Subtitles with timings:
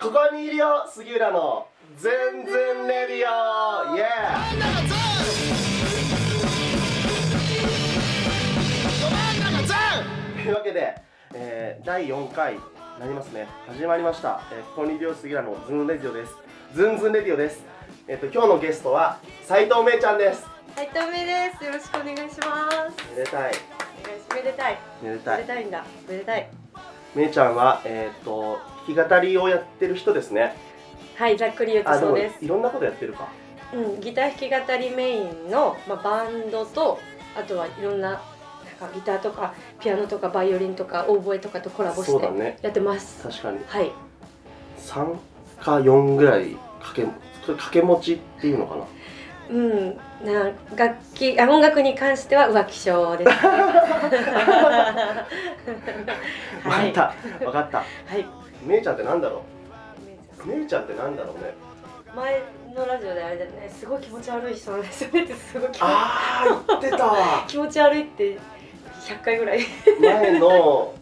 [0.00, 1.66] ここにいるよ杉浦の
[1.98, 2.10] 全
[2.46, 4.42] 然レディオイエー
[10.42, 10.94] というわけで、
[11.34, 12.60] えー、第4回に
[12.98, 16.32] なりますね始まりました、えー、ここにいるよ杉浦のズンレディオです
[16.74, 17.62] ズンズンレディオです
[18.08, 20.46] えっ、と今日のゲストは斉藤芽衣ちゃんです
[20.76, 21.64] はい、とめです。
[21.64, 23.10] よろしくお願いします。
[23.10, 23.52] めでたい
[24.02, 24.78] お願いしめでたい。
[25.02, 25.84] めでたいめでたいんだ。
[26.08, 26.50] めでたい。
[27.14, 30.54] めいちゃんはえっ、と弾き語りをやってる人ですね
[31.20, 32.42] はい、ざっくり言うとそうです。
[32.42, 33.28] いろんなことやってるか
[33.74, 36.98] うん、ギター弾き語りメインの、まあ、バンドと、
[37.38, 38.10] あとはいろんな。
[38.10, 43.22] なんかギターとかピアノとかバイオリンとかオーボエとかとコラボしてやってます。
[43.22, 43.92] 確かにはい、
[44.78, 45.16] 3
[45.60, 47.04] か4ぐらい掛け
[47.42, 48.84] 掛け持ちっていうのかな
[49.50, 53.30] うん、な楽器あ音楽に関しては浮気症です。
[56.64, 57.14] はい、分かった。
[57.44, 57.78] 分かった。
[57.78, 57.84] は
[58.16, 58.24] い。
[58.64, 59.42] めいちゃんってなんだろ
[60.44, 60.46] う？
[60.46, 61.54] めいちゃんってなんだろうね？
[62.14, 62.42] 前
[62.74, 67.06] のラジオであれだよね、すごい気持ち悪い人なんですよねってすごいああ言ってた。
[67.06, 68.38] わ 気持ち悪いって
[69.02, 69.60] 100回ぐらい。
[70.00, 70.94] 前の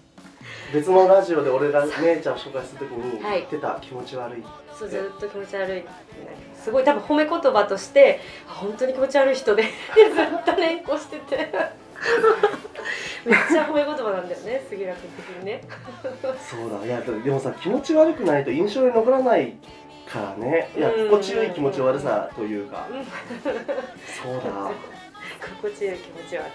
[0.72, 3.38] 別のラジオで俺がめいちゃんを紹介するときにはい。
[3.38, 4.44] 言ってた気持ち悪い
[4.78, 5.88] そうずっと気持ち悪いって
[6.68, 6.84] すごい。
[6.84, 11.50] 多分褒め言葉としてあ本当に気持ち悪い人で ずっと連呼してて。
[13.24, 15.60] めっちゃ褒め言葉なんだよね杉浦君的にね。
[16.38, 16.86] そうだ。
[16.86, 19.54] いやでもさ気持ち悪くないと印象に残らない
[20.06, 20.70] からね。
[20.76, 21.08] いやうん。
[21.08, 22.86] 心地よい気持ち悪さというか。
[22.90, 23.04] うん。
[23.04, 24.70] そうだ。
[25.60, 26.50] 心地よい気持ち悪さ。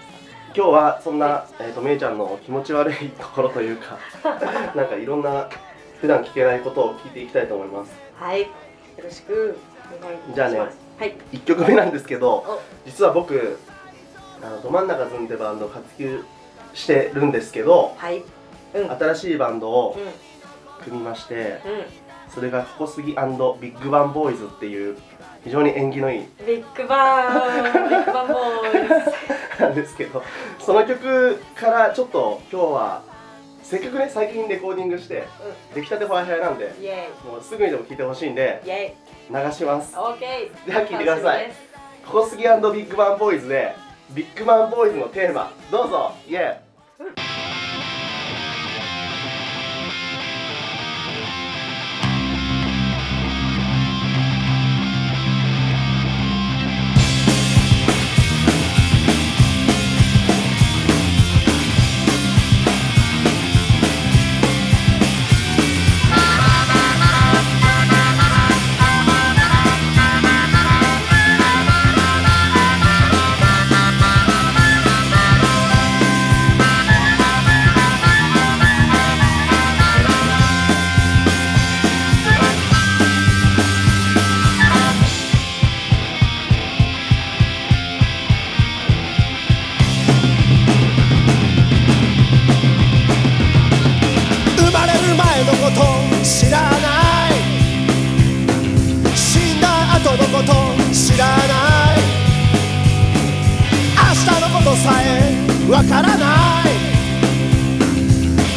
[0.56, 3.98] 今日はそんな、えー、とめいちゃんの気持ち悪いところというか
[4.76, 5.48] なんかいろんな
[6.00, 7.92] 普段聞けないことを聞いていきたいと思います。
[8.14, 8.42] はい。
[8.42, 8.48] よ
[9.02, 9.58] ろしく
[10.34, 11.16] じゃあねはい。
[11.32, 12.60] 1曲目なんですけどお。
[12.86, 13.58] 実は僕
[14.42, 16.24] あのど真ん中ずんでバンドを活休
[16.72, 18.22] してるんですけどはい。
[18.74, 18.82] うん。
[18.82, 21.60] うん新しいバンドをう組みましてん。
[22.32, 24.96] それがココスギビッグバンボーイズっていう
[25.44, 29.12] 非常に縁起のいいビッグバーンビッグバンボーイズ。
[29.62, 30.22] なんですけど
[30.58, 33.02] その曲からちょっと今日は
[33.62, 35.24] せっかくね最近レコーディングして
[35.74, 36.72] 出来たてほやほやなんで
[37.24, 38.70] もうすぐにでも聴いてほしいんでイイ。
[38.70, 38.94] エ
[39.30, 39.94] 流します。
[39.94, 41.52] イオーケーでは聴いてください。
[42.06, 43.74] ココスギビッグバンボーイズで
[44.10, 45.52] ビッグバンボーイズのテーマ。
[45.70, 46.60] どうぞイエ
[46.98, 47.63] 生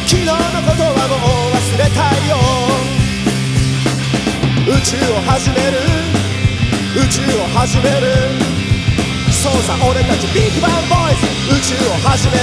[0.08, 0.40] 昨日のこ
[0.74, 2.32] とはもう忘れたいよ。
[4.66, 5.76] 宇宙を始める。
[6.96, 8.08] 宇宙を始める。
[9.30, 12.40] そうさ俺たちビッグバンボーイズ宇宙を始める。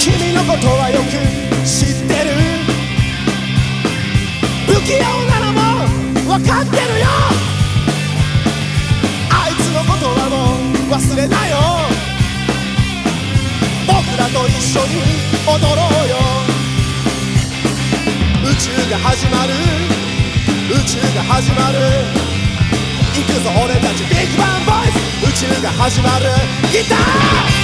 [0.00, 1.12] 君のことはよく
[1.64, 2.34] 知ってる。
[4.66, 5.31] 不器用な
[6.32, 7.06] 分かってるよ。
[9.28, 10.56] あいつのことはも
[10.88, 11.58] う忘れなよ。
[13.86, 15.04] 僕らと一緒に
[15.44, 16.16] 踊ろうよ。
[18.50, 19.52] 宇宙が始まる。
[20.72, 21.78] 宇宙が始まる。
[23.12, 24.02] 行くぞ俺たち。
[24.04, 24.90] ビッグバンボイ
[25.36, 26.24] ズ宇宙が始まる。
[26.72, 27.61] ギター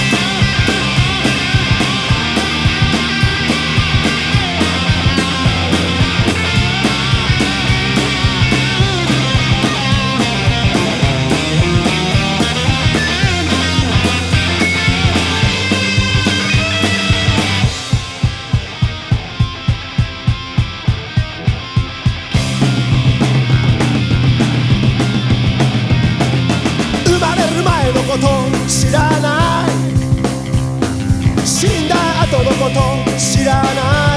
[32.31, 32.79] 後のこと
[33.17, 33.65] 知らな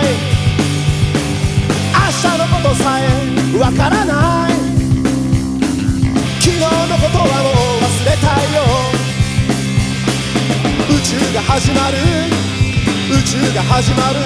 [0.02, 0.04] い。
[1.96, 3.02] 明日のことさえ
[3.58, 4.52] わからない。
[6.38, 6.68] 昨日の
[7.00, 8.60] ことはもう忘れたいよ。
[10.90, 11.96] 宇宙が始まる。
[13.16, 14.20] 宇宙が始まる。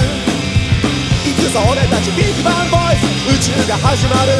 [1.24, 2.10] 行くぞ俺たち。
[2.10, 4.32] ビッグバンボーイズ宇宙が始まる。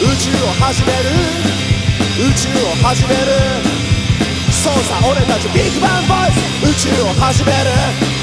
[0.00, 1.12] 宇宙を始める。
[2.24, 3.20] 宇宙を始める。
[4.50, 5.46] そうさ俺たち。
[5.52, 8.19] ビッグバンボーイズ宇宙を始める。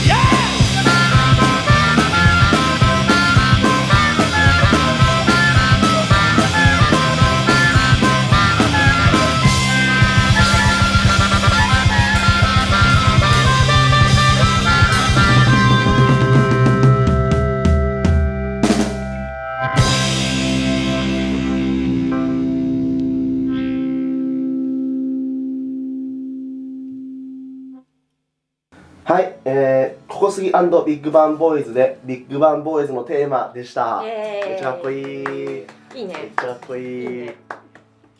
[29.09, 34.01] はい、えー、ココスギビッグバンボーイズでビッグバンボーイズのテーマでした。
[34.01, 35.03] めっちゃかっこいい。
[35.05, 35.65] めっ
[35.95, 36.83] いいねちゃかっこいい。
[36.83, 37.35] いいね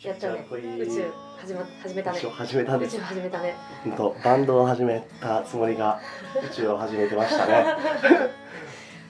[0.00, 3.04] やったねめっちゃかっこいい宇宙始ま始めたね宇宙を始めたんです宇宙。
[3.04, 3.54] 始めたね
[3.84, 6.00] 本当バンドを始めたつもりが
[6.36, 7.64] 宇宙を始めてましたね。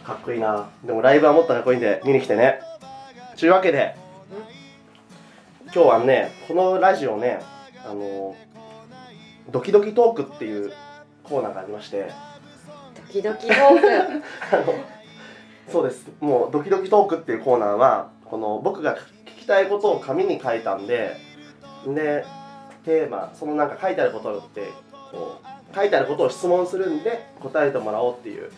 [0.05, 0.71] かっこいいな。
[0.85, 2.61] でもライブはもっとかっこいいんで見に来てね。
[3.37, 3.95] というわけで、
[5.65, 7.41] 今日はねこのラジオね
[7.85, 8.35] あの
[9.51, 10.73] ドキドキトークっていう
[11.23, 12.11] コーナーがありまして。
[13.09, 13.89] ドキドキトーク。
[14.53, 14.75] あの
[15.69, 16.07] そうです。
[16.21, 18.97] もう「ドキドキトーク」っていうコーナーはこの僕が
[19.27, 21.17] 聞きたいことを紙に書いたんで
[21.87, 22.25] で
[22.85, 24.69] テーマそのなんか書いてあることって
[25.11, 28.51] こう書いてあることを質問するんで答えてもらおうっていう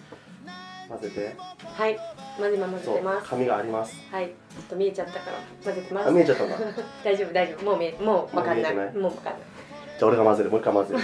[0.88, 1.37] 混ぜて。
[1.64, 1.97] はい。
[2.41, 3.29] まず今混ぜてます。
[3.29, 3.97] 紙があります。
[4.11, 4.26] はい。
[4.26, 4.32] ちょ
[4.62, 6.56] っと見えちゃったから混ぜてまあす見えちゃったんだ。
[6.56, 6.69] じ ゃ
[7.05, 7.64] 大丈夫大丈夫。
[7.64, 8.75] もう見えもうわかんない。
[8.75, 9.02] もう見えてない。
[9.02, 9.35] もうわかんない。
[10.00, 10.50] あ俺が混ぜる。
[10.50, 11.00] もう一回混ぜる。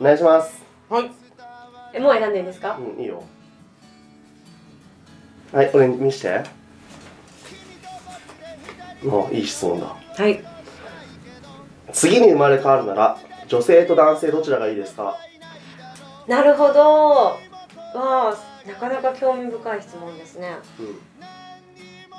[0.00, 0.64] お願いします。
[0.88, 1.25] はい
[1.96, 2.76] えもう選んでいいんですか？
[2.78, 3.22] うんいいよ。
[5.52, 6.44] はい俺に見して。
[9.02, 9.86] もういい質問だ。
[9.86, 10.44] はい。
[11.92, 15.16] 次に生まれ変わるなら女性と男性どちらがいいですか？
[16.26, 16.80] なるほど。
[16.80, 17.38] わ
[17.94, 18.34] あ
[18.66, 20.56] なかなか興味深い質問ですね。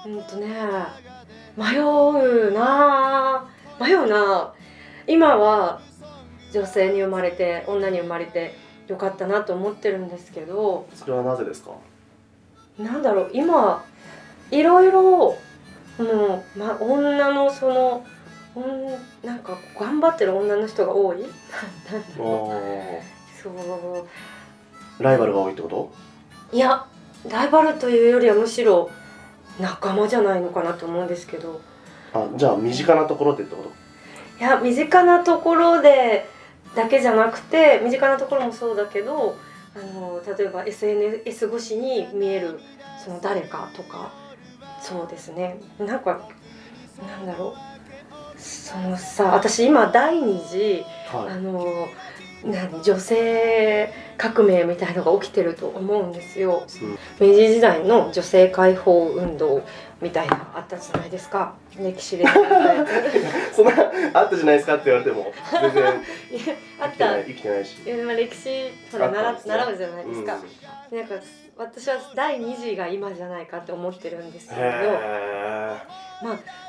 [0.06, 0.14] うん。
[0.16, 0.48] うんとね。
[1.56, 3.46] 迷うな
[3.80, 3.84] あ。
[3.84, 4.54] 迷うなあ。
[5.06, 5.82] 今は
[6.52, 8.56] 女性に生まれて女に生まれて
[8.88, 11.72] よかったなと思ってるんですけどそれはなぜですか？
[12.80, 13.84] なんだろう今
[14.52, 15.36] いろいろも
[16.00, 18.06] う、ま、女のその
[19.24, 21.18] なんか頑張ってる女の人が多い。
[23.44, 23.50] そ
[25.00, 25.04] う。
[25.04, 25.92] ライバルが多いってこと？
[26.52, 26.86] いや
[27.30, 28.90] ライバルというよりはむしろ
[29.60, 31.60] 仲間じゃないのかなと思うんですけど。
[32.14, 33.70] あじゃあ身近なところでってこと？
[34.40, 36.30] いや身近なところで
[36.76, 39.36] だけじゃなくて身近なところもそうだけど
[39.76, 42.60] あの例えば SNS 越しに見える
[43.04, 44.12] その誰かとか
[44.82, 45.60] そうですね。
[45.80, 46.30] なんか
[47.08, 48.40] なんだろう。
[48.40, 51.42] そのさ私今第二次あはい。
[51.42, 51.88] の
[52.46, 56.64] 何女性革命みたいのが起きてると思うんですよ、
[57.20, 59.64] 明治時代の女性解放運動
[60.02, 61.56] みたいなあったじゃないですか。
[61.78, 62.26] 歴史で。
[63.54, 63.72] そんな
[64.14, 65.86] あったじゃないですかって言われても全然
[66.80, 67.82] あってたない生きてないし。
[67.84, 70.38] いやまあ歴史ほら習習うじゃないですか、
[70.92, 71.16] なんか
[71.58, 75.78] 私は第二次が今じゃないかって思ってるんですけうん、れどへ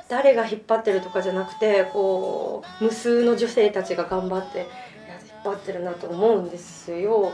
[0.08, 4.68] 誰が引っ張ってるとかじゃなくてこう無数の女性たちが頑張って引っ
[5.44, 7.32] 張ってるなと思うんですよ。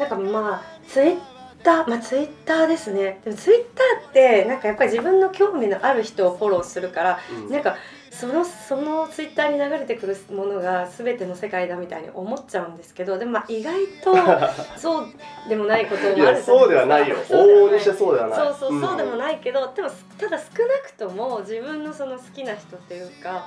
[0.00, 3.20] なんかまあツイッターまあツイッターですね。
[3.24, 7.50] でもツイッターってなんかやっぱり自分の興味のある人をフォローするからーうん。
[7.50, 7.76] なんか
[8.10, 14.16] そのそのツイッターに流れてくるものが全ての世界だみたいに思っちゃうんですけどでもまあ意外と
[14.76, 15.06] そう
[15.48, 16.52] でもないこともあるじゃないですか。
[16.52, 17.16] いやそうではないよ。
[17.16, 18.38] 往々にしてそうではない。
[18.38, 19.88] そうそうそうでもい、ないけど、でも
[20.18, 23.46] ただ少なくとも自分のその好きな人っていうか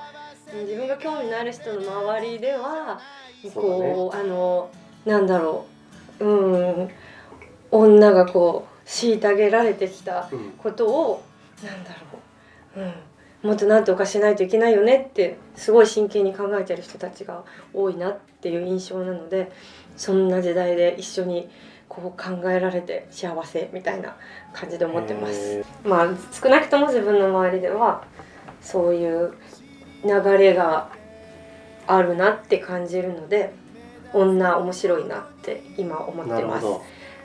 [0.54, 2.98] 自分が興味のある人の周りでは
[3.54, 4.70] こうあの
[5.04, 5.66] なんだろ
[6.20, 6.24] う。
[6.24, 6.34] う
[6.82, 6.90] ん
[7.72, 10.38] 女がこう虐げられてきたうん。
[10.38, 11.24] うんことを
[11.64, 12.18] なんだろ
[12.76, 19.52] う、うん、もっとなんとかしないといけないよねってすごい真剣に考えてる人たちが多いなっていう印象なので
[19.96, 21.48] そんな時代で一緒に
[21.88, 24.16] こう考えられて幸せみたいな
[24.52, 25.58] 感じで思ってます。
[25.58, 28.04] へまあ少なくとも自分の周りでは
[28.60, 29.34] そういう
[30.04, 30.88] 流れが
[31.86, 33.52] あるなって感じるので
[34.14, 36.66] 女面白いなって今思ーってます。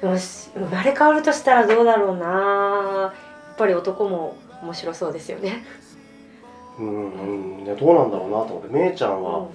[0.01, 3.13] なるほどもし生まれ変わるとしたらどうだろうな。
[3.48, 5.63] やっぱり男も面白そうですよね。
[6.80, 7.12] うん
[7.60, 8.74] うんいやどうなんだろうなと思って。
[8.74, 9.48] めいちゃんはうん。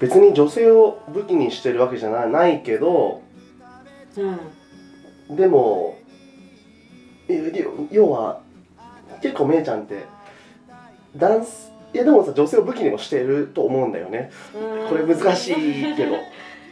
[0.00, 3.22] 別に女性を武器にしてるわけじゃないないけど
[5.28, 5.36] うん。
[5.36, 5.98] でも
[7.90, 8.40] 要は
[9.20, 10.06] 結構めいちゃんって
[11.16, 14.30] ダンスいやでもさ女性を武器にもしてると思うんだよね。
[14.88, 16.16] これ難しいけど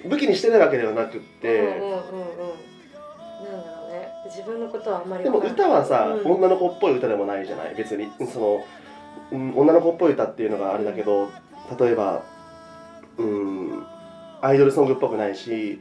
[0.08, 1.88] 武器にしてないわけではなくって、うんうんうんうん。
[1.88, 4.08] なんだろうね。
[4.26, 6.32] 自分のことはあんまりでも歌はさ、うん。
[6.32, 7.74] 女の子っぽい歌でもないじゃない？
[7.76, 8.64] 別にその、
[9.32, 11.30] うん、女の子っぽい歌っていうのがあれだけど
[11.78, 12.22] 例えば
[13.18, 13.86] うん
[14.42, 15.80] アイドルソングっぽくないし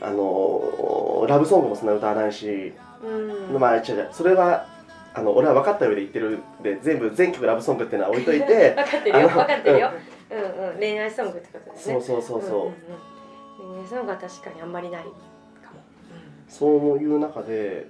[0.00, 2.72] あのラブソングもそんな歌わないし、
[3.04, 3.60] うん。
[3.60, 4.08] まあ違う違う。
[4.12, 4.66] それは
[5.14, 9.28] あの俺は分かった上で言ってるんで全部全曲ラブソングっていうのは置いといて 分かってるよ。
[9.28, 9.90] 分かってるよ。
[10.30, 10.66] うん。
[10.72, 11.80] うん恋愛ソングってことだよね。
[11.80, 13.21] そうそうそうそう、んんうん恋愛
[13.88, 15.14] ソングは確かにあんまりないかも、
[16.48, 17.86] そういう中で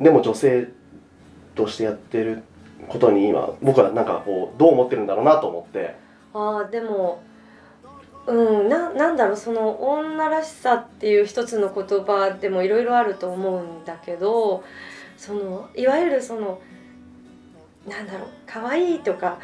[0.00, 0.68] でも女性
[1.54, 2.42] としてやってる
[2.88, 5.94] ことに今僕はなんかこうどう思ってるんだろうなと思って。
[6.32, 7.22] ああでも
[8.26, 14.64] うんななんだろうその女らしさっていう一つの言葉でもいろいろあると思うんだけど
[15.16, 16.60] そのいわゆるその
[17.86, 19.38] なんだろう可愛いとか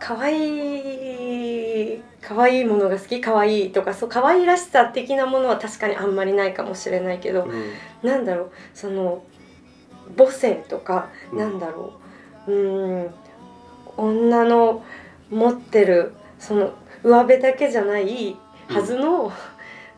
[0.00, 7.72] 可愛い可愛いものが好き可愛いとかそう可愛らしさ的なものは確かにあんまりないかもしれないけど、うん。
[8.08, 9.22] なんだろうその
[10.16, 11.38] 母性とか、うん。
[11.38, 11.94] なんだろ
[12.46, 13.14] ううーん
[13.96, 14.84] 女の
[15.30, 18.36] 持ってるその上辺だけじゃない
[18.68, 19.32] はずの、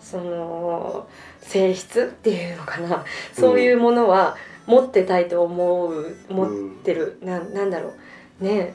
[0.00, 1.08] その
[1.40, 3.04] 性質っていうのかな。
[3.32, 6.50] そういうものは持ってたいと思う持っ
[6.82, 7.92] てる、ななんだろ
[8.40, 8.44] う。
[8.44, 8.74] ねえ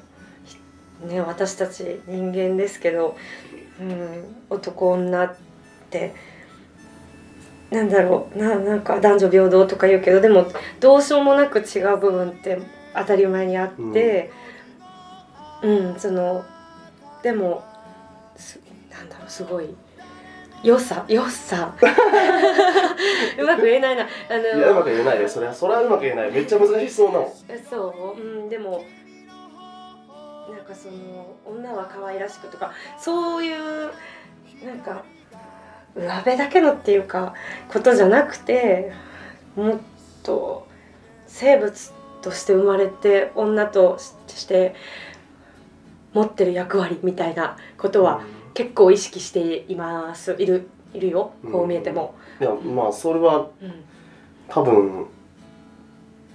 [1.01, 3.15] ね私たち人間ですけど、
[3.79, 5.35] うん、男女っ
[5.89, 6.13] て
[7.71, 10.45] なんだろうななんか男女平等とか言うけどでも
[10.79, 12.59] どうしようもなく違う部分って
[12.95, 14.31] 当たり前にあって、
[15.61, 15.99] うん。
[15.99, 16.45] その
[17.23, 17.63] でも
[18.37, 18.59] す
[18.91, 19.75] なんだろうすごい
[20.63, 21.75] 良さ良さ。
[23.37, 24.03] うまく言えないな。
[24.03, 26.31] あのいやうまく言えないよそれはそれはうまく言えない。
[26.31, 27.29] めっちゃ難しい質問だもん。
[27.49, 28.21] えそう？
[28.21, 28.81] うんでもなん
[30.65, 33.91] かその女は可愛らしくとかそういう
[34.65, 35.03] なんか
[35.95, 37.33] 上辺だけのっていうか
[37.71, 38.91] ことじゃなくて
[39.55, 39.79] もっ
[40.23, 40.67] と
[41.27, 44.75] 生物として生まれて女として
[46.13, 50.35] 持ってる役割みたいなことは結構意識しています。
[50.39, 51.33] いるいるよ。
[51.51, 52.15] こう見えても。
[52.39, 53.83] いやまあそれはうん。
[54.47, 55.07] 多分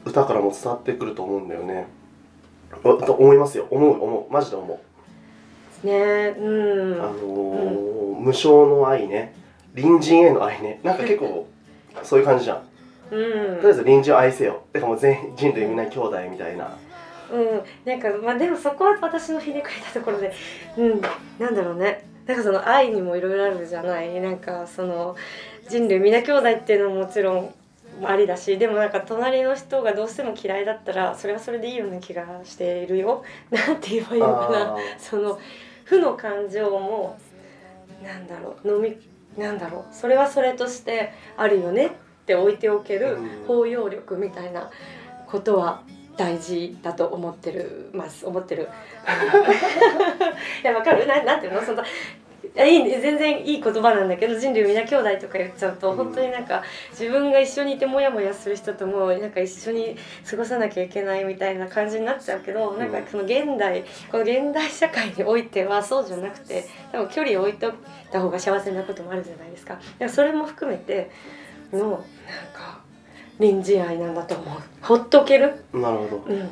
[0.05, 1.87] 歌からも伝わってくると思うんだよね。
[1.97, 2.00] お
[2.83, 3.67] と思いますよ。
[3.71, 4.33] 思う思う。
[4.33, 4.81] マジで思
[5.85, 5.93] う、ね
[6.39, 6.95] うん。
[6.95, 9.35] あのー無償の愛ね。
[9.75, 10.81] 隣人への愛ね。
[10.83, 11.49] なんか結構
[12.03, 12.62] そういう感じじゃん。
[13.11, 13.57] うん。
[13.57, 14.62] とりあえず隣人を愛せよ。
[14.73, 16.77] てかもう全人類みんな兄弟みたいな。
[17.33, 20.33] うん、なんかまあでもそこは私のひねくれたところで、
[20.77, 21.00] うん、
[21.39, 22.05] なんだろうね。
[22.27, 24.21] なんかその愛にもいろいろあるじゃない。
[24.21, 25.17] なんかその
[25.69, 27.55] 人類みんな兄弟っていうのももちろん
[28.04, 33.23] ありだしでもなんか隣の人がどうしても嫌いだったらそれはそれでいいような気がしているよ。
[33.50, 34.76] なんて言えばいいのかな。
[34.99, 35.38] その
[35.85, 37.19] 負の感情も
[38.02, 38.97] なんだろう飲み
[39.42, 39.95] なんだろう。
[39.95, 41.90] それはそれとしてあるよねっ
[42.26, 43.45] て置いておけるうん。
[43.47, 44.71] 包容力みたいな
[45.26, 45.83] ことは
[46.16, 48.69] 大事だと思ってるます思ってる。
[50.62, 51.07] いやわかる？
[51.07, 51.62] ななんていうの？
[51.62, 51.83] その
[52.52, 59.97] いやいい全然いい言葉なんだけど人類みんな兄弟とか言っちゃうと、うん本当になんか自分が一緒にいてモヤモヤする人ともなんか一緒に
[60.28, 67.73] 過ごさなきゃいけないみたいな感じになっちゃうけど、なんかその現代この現代社会においてはそうじゃなくて多分距離を置いとい
[68.11, 69.75] た方が幸せなこともあるじゃないですか。
[69.75, 71.11] だからそれも含めて
[71.73, 71.99] のなん
[72.52, 72.80] か
[73.38, 74.61] 隣人愛なんだと思う。
[74.80, 75.64] ほっとける。
[75.73, 76.50] なるほどうん。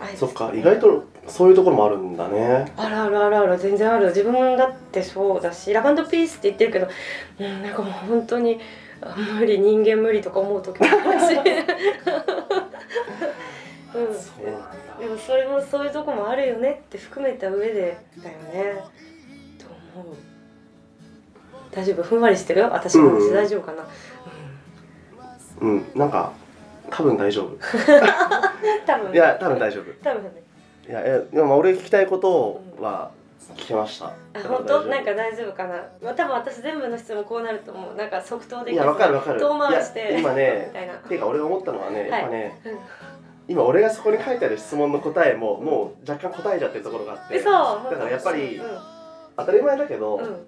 [0.00, 2.72] 愛そっか意外とそういうところもあるんだね。
[2.76, 4.08] あるあるあるある全然ある。
[4.08, 6.88] 自分だってそうだしラバンドピースって言ってるけど、
[7.40, 8.60] うん、なんかもう本当に
[9.00, 11.24] あ無理人間無理とか思う時もあるし、
[13.94, 14.68] うん、そうなんだ。
[15.00, 18.84] でもそれもそういうとこもあるよねって含めた上でだよね。
[19.58, 19.66] と
[19.98, 20.16] 思う。
[21.70, 22.02] 大丈夫？
[22.02, 22.62] ふんわりしてる？
[22.70, 23.84] 私の話うん大丈夫かな、
[25.60, 26.32] うんなんか
[26.96, 27.56] 多分大丈夫。
[28.86, 29.12] 多分。
[29.12, 29.84] いや多分大丈夫。
[30.02, 30.22] 多分。
[30.24, 30.42] ね
[30.88, 33.10] いやいやでもまあ俺聞きたいことは
[33.56, 34.82] 聞きました、あだから本当？
[34.82, 35.82] なんか大丈夫かな？
[36.02, 37.94] まあ多分私全部の質問こうなると思う。
[37.94, 39.40] なんか即答でいやわかるわかる。
[39.40, 40.16] 遠回りして。
[40.18, 40.94] 今ねみたいな。
[40.94, 42.78] ていうか俺が思ったのはねやっぱね、うん
[43.46, 47.38] 今俺がそこに書いてある質問の答えももう若干答えちゃってるところがあって。
[47.38, 47.50] 嘘。
[47.50, 48.78] だからやっぱりうん。
[49.36, 50.46] 当たり前だけど、うん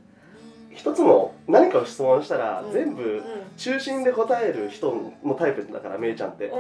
[0.77, 2.73] 一つの何かを質問したら、うん。
[2.73, 3.23] 全部
[3.57, 6.53] 中心で答える人のタイプだからめいちゃんって。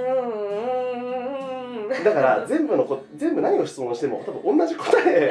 [2.02, 5.30] だから全部のこ全部何を質問しても多分同じ答え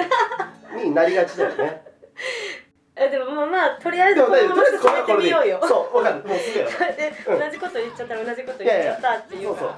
[0.83, 1.81] になりがちだよね。
[2.95, 5.59] えでもまあまあとりあえずこのまま進めてみようよ。
[5.63, 6.23] そうわかる。
[6.23, 7.39] もうすぐよ でうん。
[7.39, 9.77] 同じこと言っちゃったら同じこと言っちゃったっていうか。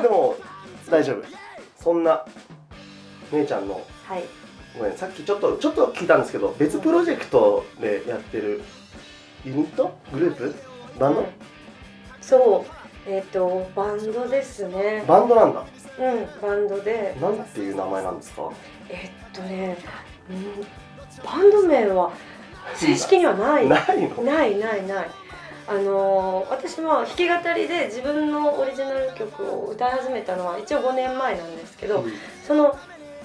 [0.00, 0.34] でも
[0.90, 1.22] 大丈夫。
[1.76, 2.24] そんな
[3.30, 4.24] めいちゃんのはい
[4.78, 8.62] ごめんさっきちょっとちょっと聞いたんですけど別プロジェクトでやってる
[9.44, 9.96] ユニット？
[10.12, 10.54] グループ？
[10.98, 11.26] バンド、うん
[12.20, 15.02] そうえっ、とバンドですね。
[15.08, 15.64] バンドなんだ。
[15.98, 17.16] うんバンドで。
[17.20, 18.50] なんていう名前なんですか？
[18.90, 19.76] えっとね、
[20.30, 22.12] うん、バンド名は
[22.76, 23.68] 正式にはない。
[23.68, 24.22] ないの？
[24.22, 25.10] ないないない。
[25.66, 32.12] あのー私も弾き語りで自分のオリジナル曲を歌い始めたのは一応5年前なんですけど、うん。
[32.46, 32.76] その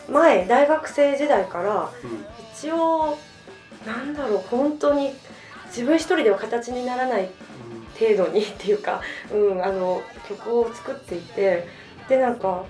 [0.10, 2.26] 前大学生時代からうん。
[2.54, 3.18] 一応
[3.86, 5.12] なんだろう本当に
[5.68, 7.30] 自分一人では形にならない
[8.00, 11.68] 程度にっていうか、うん、あの曲を作っていて
[12.08, 12.66] でなんか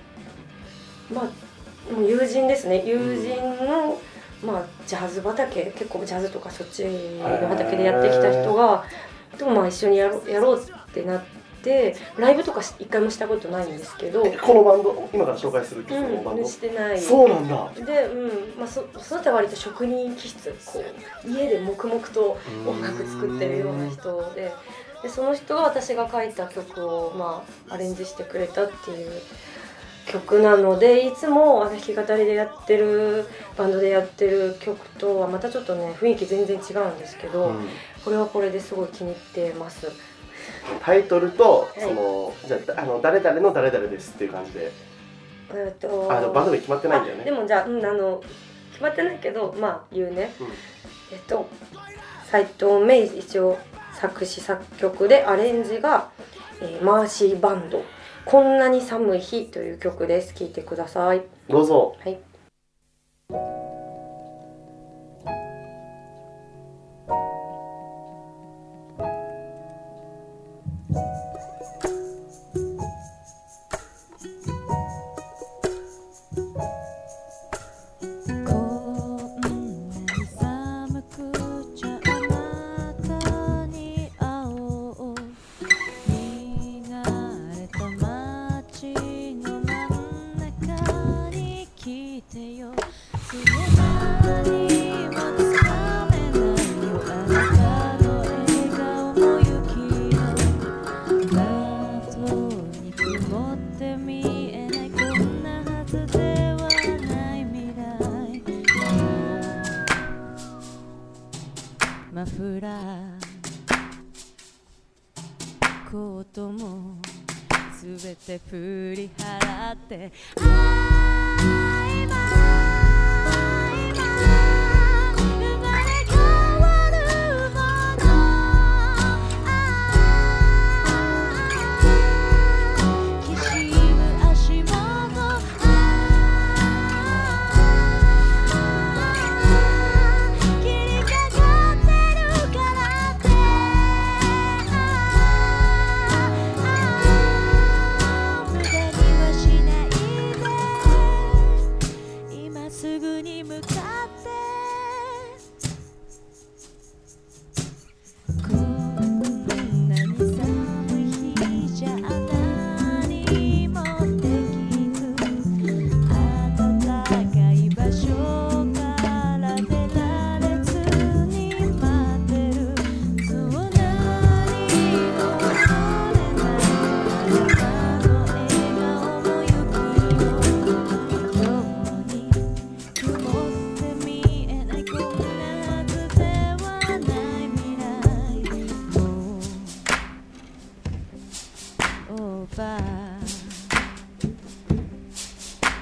[1.12, 2.84] まあもう友人ですね。
[2.84, 4.00] 友人の、
[4.44, 8.84] まあ、ジャズ畑結構ジャズとかそっちの畑でやってきた人が
[9.38, 11.26] とまあ一緒にやろうやろうってなって
[12.16, 17.00] ライブとかし一回もしたことないんですけど、このバンド今から紹介する曲のバンうん、ド、してない。
[17.00, 17.70] そうなんだ。
[17.74, 20.54] で、うんまあ、そその人は割と職人気質。
[20.66, 20.84] こ
[21.24, 24.52] う家で黙々と音楽作ってるような人で。
[25.02, 29.20] でその人が私が書いた曲を、まあ、アレンジしてくれたっていう
[30.06, 33.26] 曲なのでいつも弾き語りでやってる
[33.58, 37.68] バンドでやってる曲とはまたちょっとね雰囲気全然違うんですけど、うん。
[38.04, 39.90] これはこれですごい気に入ってます。
[40.82, 41.80] タイトルと、い。
[41.80, 44.72] そのじゃああの誰々の誰々ですっていう感じで。
[45.54, 47.22] えっとあのバンド名決まってないんだよね。
[47.22, 48.22] あでもじゃあ,、うん、あの
[48.72, 50.32] 決まってないけどまあ言うね。
[50.40, 50.46] うん。
[51.12, 51.48] えっと
[52.30, 53.58] 斉藤芽衣一応
[53.94, 56.10] 作詞作曲でアレンジが、
[56.60, 57.82] えーマーシーバンド
[58.26, 60.34] 「こんなに寒い日」という曲です。
[60.34, 61.22] 聴いてください。
[61.48, 61.96] どうぞ。
[62.02, 62.18] はい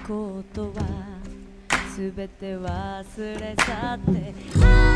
[0.07, 0.83] ことは
[1.97, 4.94] 全て忘れ去って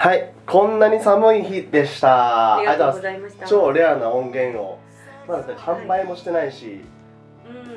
[0.00, 2.58] はいこんなに寒い日でした。
[2.58, 3.46] ありがとうございました。
[3.48, 4.78] 超レアな音源を。
[5.26, 6.82] まだ販売もしてないし、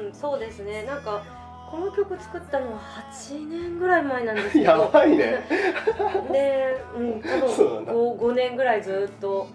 [0.04, 0.84] うんそうですね。
[0.84, 1.24] なんか
[1.72, 2.80] この曲作ったのは
[3.16, 5.48] 8年ぐらい前なんですけ やどばいね。
[6.32, 9.48] で、うん、多分 5, 5年ぐらいずっと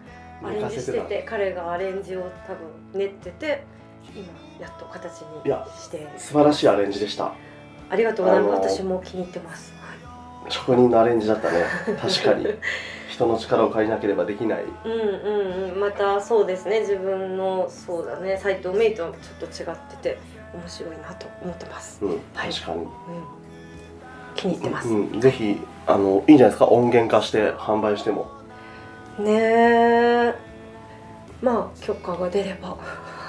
[0.42, 3.62] アレンジしてて彼がアレンジを多分練ってて
[4.12, 4.26] 今
[4.60, 7.30] やっと形にいやして素晴らしいアレンジでした。
[7.88, 9.75] ありがとうございます、私も気に入ってます、はい
[10.48, 11.64] 職人のアレンジだったね。
[12.00, 12.46] 確かに。
[13.08, 14.64] 人の力を借りなければできない。
[14.84, 15.80] うんうんうん。
[15.80, 16.80] またそうですね。
[16.80, 18.36] 自分のそうだね。
[18.36, 20.18] 斎藤メイとはちょっと違ってて
[20.52, 22.52] 面白いなと思ってます、うん、はい。
[22.52, 22.88] 確かに、うん、
[24.34, 26.66] 気に入ってます、うん、ぜひあのいいんじゃないですか？
[26.66, 28.30] 音源化して販売しても。
[29.18, 30.34] ねえ。
[31.40, 32.76] まあ許可が出れば。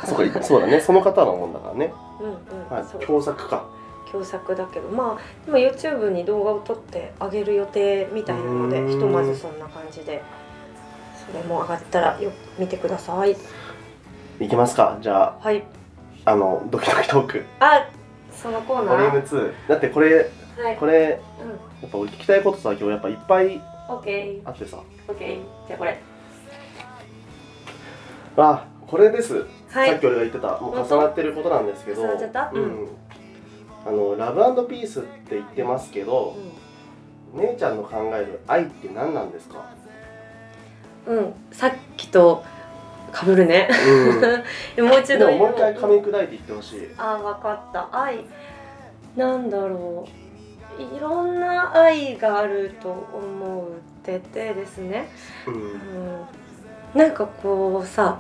[0.05, 0.43] そうか。
[0.43, 0.81] そうだね。
[0.81, 2.85] その方のもんだからね、うんうん、はい。
[2.85, 3.65] そう、共作か
[4.11, 10.21] 共作だけどまあでも YouTube に動画を撮ってあげる予定みたいなのでひとまずそんな感じで
[11.29, 13.35] それも上がったらよ見てください。
[14.39, 14.97] いきますか？
[15.01, 15.63] じゃはい。
[16.25, 17.45] ああのドキドキトーク。
[17.59, 17.89] あ
[18.31, 19.53] そのコーナボリュームー。
[19.65, 20.77] 2だってこれはい。
[20.77, 21.49] これうん。
[21.51, 24.77] やっぱ俺聞きたいことさ今日やっぱいっぱいオッケあってさ。
[24.77, 25.35] ーオッケー
[25.67, 25.99] じゃあこれ。
[28.37, 29.89] あこれです、はい。
[29.89, 32.01] さっき俺が言ってたもう重なってることなんですけど。
[32.03, 32.51] 重なっちゃった？
[32.53, 32.87] ううんん
[33.85, 36.35] あのラブピースって言ってますけど、
[37.33, 39.65] 姉ちゃんの考える愛って何なんですか？
[41.05, 42.43] うん、うん、さっきと
[43.11, 43.69] かぶるね。
[44.77, 44.85] うん。
[44.89, 45.27] もう一度。
[45.27, 46.89] でももう一回噛み砕いて言ってほしい。
[46.97, 47.89] あ分かった。
[47.91, 48.25] 愛。
[49.15, 50.27] なんだろう。
[50.79, 53.65] いろんな愛があると思っ
[54.03, 55.09] ててですね、
[55.47, 55.53] うん。
[55.55, 55.79] うん、
[56.93, 58.19] なんかこうさ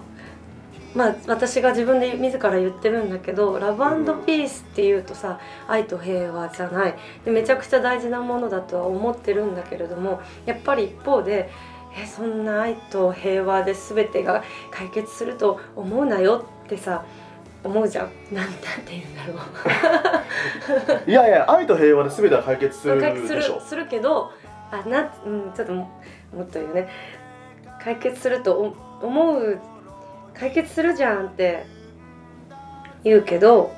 [0.97, 3.77] まあ私が自分で自ら言ってるんだけどラブ
[4.25, 6.95] ピースっていうとさ愛と平和じゃない。
[7.23, 11.51] でめちゃくちゃ大事なものだとは思ってるんだけれどもやっぱり一方で
[11.95, 17.05] えそんな愛と平和で全てが解決すると思うなよってさ
[17.63, 18.09] 思うじゃん。
[18.33, 18.57] なんて
[18.89, 19.33] 言うんだろ
[21.05, 21.09] う。
[21.09, 24.31] いやいや愛と平和で全ては解決する解決するするけど
[24.71, 25.91] あな、うん、ちょっとも
[26.35, 26.89] もっと言うね。
[27.83, 29.59] 解決するとお思う
[30.39, 31.65] 解決するじゃんって
[33.03, 33.73] 言うけど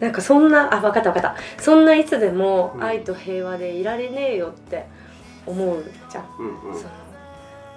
[0.00, 1.62] なんかそんなあ分かった分かった。
[1.62, 2.84] そんないつでもうん。
[2.84, 4.86] 愛と平和でいられねえよって
[5.46, 6.26] 思うじゃん。
[6.38, 6.78] うんうん。
[6.78, 7.04] その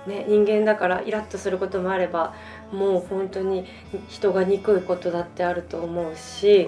[0.08, 2.34] ね、人間だからイラッとすることもあれば
[2.72, 3.66] もう本当に
[4.08, 6.68] 人が憎いことだってあると思うし、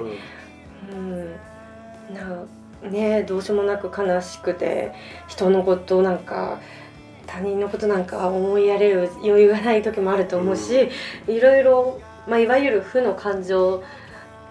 [0.92, 1.36] うん、
[2.14, 4.92] なねどうしようもなく悲しくて
[5.30, 6.60] 人のことなんか
[7.32, 10.90] 他人のことなんか思いやれる余裕がない時もあると思うし、
[11.28, 13.84] いろいろ、まあ、いわゆる負の感情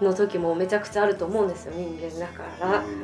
[0.01, 2.79] の時もめちゃくちゃあると思うんですよ人間だから。
[2.79, 3.03] うん。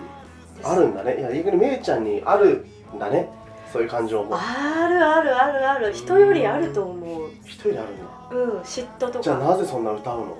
[0.63, 1.19] あるんだね。
[1.19, 3.29] いや逆にめいちゃんにあるんだね。
[3.73, 4.37] そういう感情も。
[4.37, 5.93] あるあるあるある。
[5.93, 7.29] 人よりあると思う。
[7.43, 8.05] 一人であるんだ。
[8.31, 10.37] うん、嫉妬とじゃあかなぜそんな歌うの？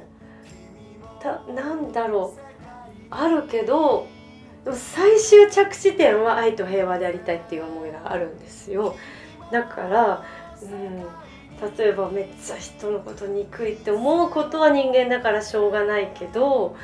[1.19, 2.39] たなんだろう。
[3.11, 4.07] あるけど
[4.73, 8.95] 最終着地点は愛と平和でありたいっていう思いがあるんですよ
[9.51, 10.23] だから、
[10.61, 16.75] うん、例えばめっちゃ人のこと憎いって思うことは人間だからしょうがないけど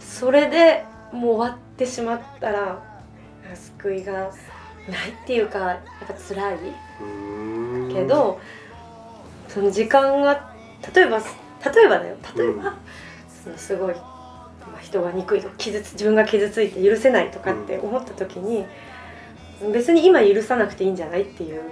[0.00, 2.82] それでもう終わってしまったら
[3.54, 4.30] 救いがないっ
[5.26, 6.58] ていうかやっぱ辛い
[7.92, 8.40] けど、
[9.48, 10.52] その時間が
[10.94, 12.16] 例えば例えばだよ。
[12.36, 12.76] 例えば、うん
[13.46, 14.02] そのすごい、ま
[14.76, 18.64] あ、人が憎いと傷つ自分が傷ついて許せないとかって思った時に、
[19.72, 21.62] 別に今許さなくていいんじゃないっていう、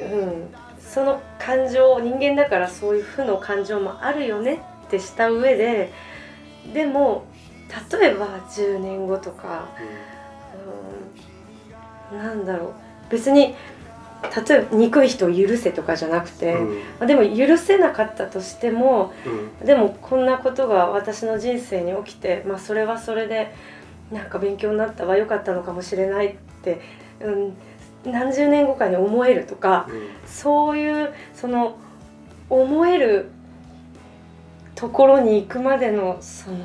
[0.00, 5.92] うん、その感情人間だからそういう負の感情もあるよねってした上で
[6.72, 7.24] でも
[7.90, 9.68] 例えば10年後とか、
[12.12, 12.72] うん、なんだろう。
[13.10, 13.54] 別に
[14.48, 16.74] 例えば憎い人を許せとかじゃなくて、うん。
[16.78, 19.12] まあでも許せなかったとしても
[19.60, 19.66] うん。
[19.66, 23.54] でもこんなことが私の人生に起きて、まあ、それはそれで
[24.10, 26.80] なんか勉強になったわ良かったのかもしれないって、
[27.20, 27.56] うん、
[28.04, 29.88] 何十年後かに思えるとか
[30.26, 31.78] そういうその
[32.48, 33.30] 思える
[34.74, 36.64] ところに行くまでのその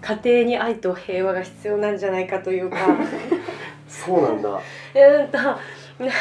[0.00, 2.76] 家庭に愛と平和が必要なんじゃないかというか。
[3.86, 4.48] そうなんだ。
[4.48, 4.56] うん
[5.28, 5.58] となん
[6.00, 6.12] なん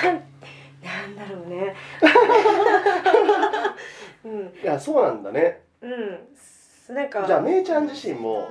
[1.16, 1.74] だろうね。
[4.24, 4.54] うん。
[4.62, 5.62] いやそうなんだね。
[5.82, 6.20] うん。
[6.94, 7.26] なんか。
[7.26, 8.50] じゃあめいちゃん自身も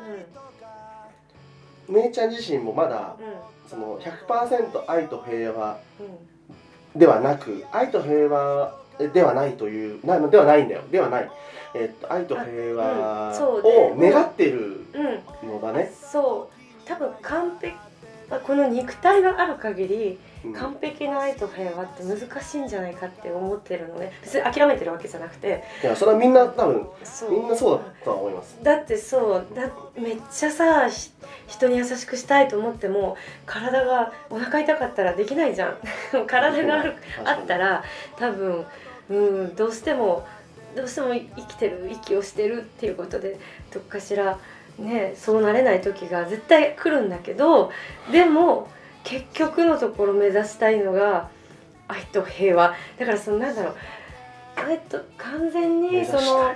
[1.89, 1.95] うん。
[1.95, 3.23] めいちゃん自身もまだう
[3.71, 5.79] その100%愛と平和
[6.97, 8.75] ではなく愛と平和
[9.15, 10.83] ではないというなではないんだよ。
[10.91, 11.31] ではない、
[11.75, 14.85] えっと愛と平和を願ってる
[15.43, 15.49] うん。
[15.49, 16.89] のだね、そう。
[16.89, 17.75] 多分完璧
[18.45, 20.53] この肉体がある限りうん。
[20.53, 24.13] 完璧な愛と平和って難しいんじゃないかって思ってるのね。
[24.23, 25.63] 別に諦めてるわけじゃなくて。
[25.83, 26.89] いやそれはみんな多分
[27.31, 28.59] みんなそうだとは思います。
[28.63, 29.47] だってそう。
[29.55, 31.13] だめっちゃさひ
[31.51, 35.77] 人に優しくしたいと思っても体がお腹痛かったらできないじゃん。
[36.27, 37.83] 体があるあったら
[38.17, 38.65] 多分
[39.11, 40.27] うんどうしても
[40.77, 43.39] どうしても生きてる息をしてるっていうことで
[43.73, 44.39] どっかしら
[44.79, 47.73] ねそうなれない時が絶対来るんだけど
[48.13, 48.69] でも
[49.03, 51.29] 結局のところ目指したいのが
[51.89, 52.77] 愛と平和。
[52.99, 53.75] だからそのなんだろう
[54.71, 56.53] えっと完全にその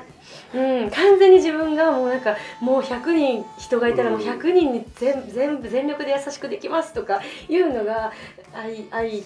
[0.54, 8.12] うん、完全に自分がもうなんかもう100人人がいたらもううん100人に全全部全力で優しくできますとかいうのが
[8.54, 9.24] 愛愛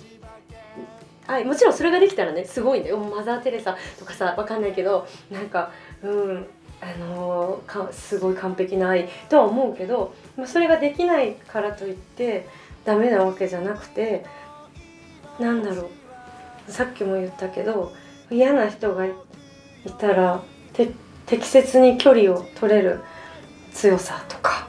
[1.27, 2.97] 愛もちろんそれができたらねすごいんだよ。
[2.97, 5.71] マザー・テレサとかさわかんないけどなんか
[6.03, 6.47] うん
[6.81, 12.47] あのーかすごい完璧な愛とは思うけど、まあ、それができないからといって
[12.87, 14.25] ダメなわけじゃなくて
[15.39, 16.73] なんだろう。
[16.73, 17.93] さっきも言ったけど
[18.31, 19.13] 嫌な人がい
[19.99, 20.91] たらて
[21.29, 23.01] 適切に距離を取れる
[23.73, 24.67] 強さとか。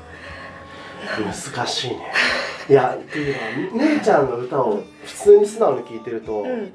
[1.17, 2.11] 難しいね。
[2.69, 6.73] いやっていうのは姉ちゃんの歌を普通に素直に聴いてると、うん。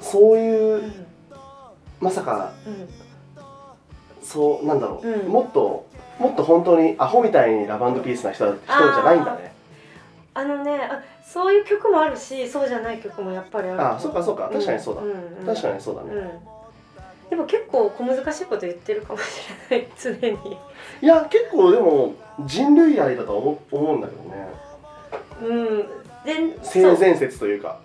[0.00, 1.06] そういううん。
[2.00, 2.88] まさかうん。
[4.22, 5.28] そうなんだろう、うん。
[5.28, 5.86] もっと
[6.18, 9.52] もっと本当にアホみたいにラブピースな人人じゃないんだね。
[10.34, 14.50] あのねあそういう曲もあるしそうじゃない曲もやっぱりあるあそうかそうか。
[14.52, 15.46] 確かにそうだ、んん。
[15.46, 16.55] 確かにそうだね、うん
[17.30, 19.24] でも結構小難しいこと言ってるかもし
[19.70, 20.58] れない常に。
[21.02, 24.48] いや結構でも人類愛だと思う思うんだけどね。
[25.42, 25.78] うん。
[26.24, 27.80] で性善説というか。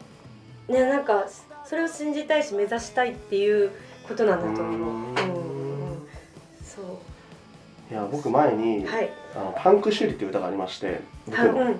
[0.67, 1.25] ねなんか
[1.65, 3.71] それを信じたいし目指したいっていう
[4.07, 5.11] ことなんだと思う。
[5.11, 6.07] うーん。
[6.63, 6.85] そう。
[7.91, 9.09] いや僕前に、はい。
[9.35, 11.75] あのパンク修理っていう歌がありまして僕はうんの、うん。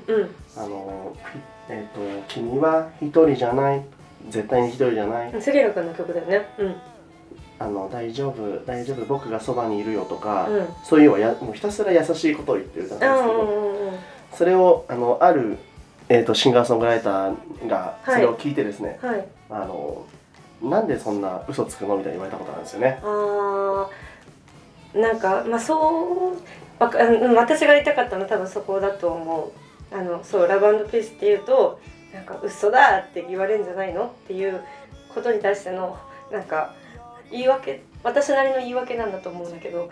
[0.58, 3.84] あのひえっ、と「君は一人じゃない。
[4.30, 6.45] 絶対に一人じゃない」杉浦君の曲だよね。
[6.58, 6.76] うん
[7.62, 10.67] あの「大丈夫大丈夫僕がそばにいるよ」とか、うん。
[10.84, 13.93] そういうはやもうひたすら優しいことを言ってる歌あなんですけど、
[14.34, 15.58] それをあのある、
[16.10, 18.15] えー、とシンガーソングライターがはい。
[18.15, 19.26] それを聞いてですね、はい。
[19.50, 20.06] あの
[20.62, 23.00] なんでそんな嘘つくのみたいに言われたことなんですよね。
[23.04, 26.86] あーなんかまあそう
[27.36, 29.52] 私が言いたかったのは多分そこだと思
[29.91, 29.95] う。
[29.95, 31.80] あのそうラブピースっていうと
[32.13, 34.62] なんか嘘だって言われるんじゃないのっていう
[35.13, 35.97] ことに対しての
[36.32, 36.74] なんか
[37.32, 39.89] 言い訳私なりの言い訳なんだと思うんだけど。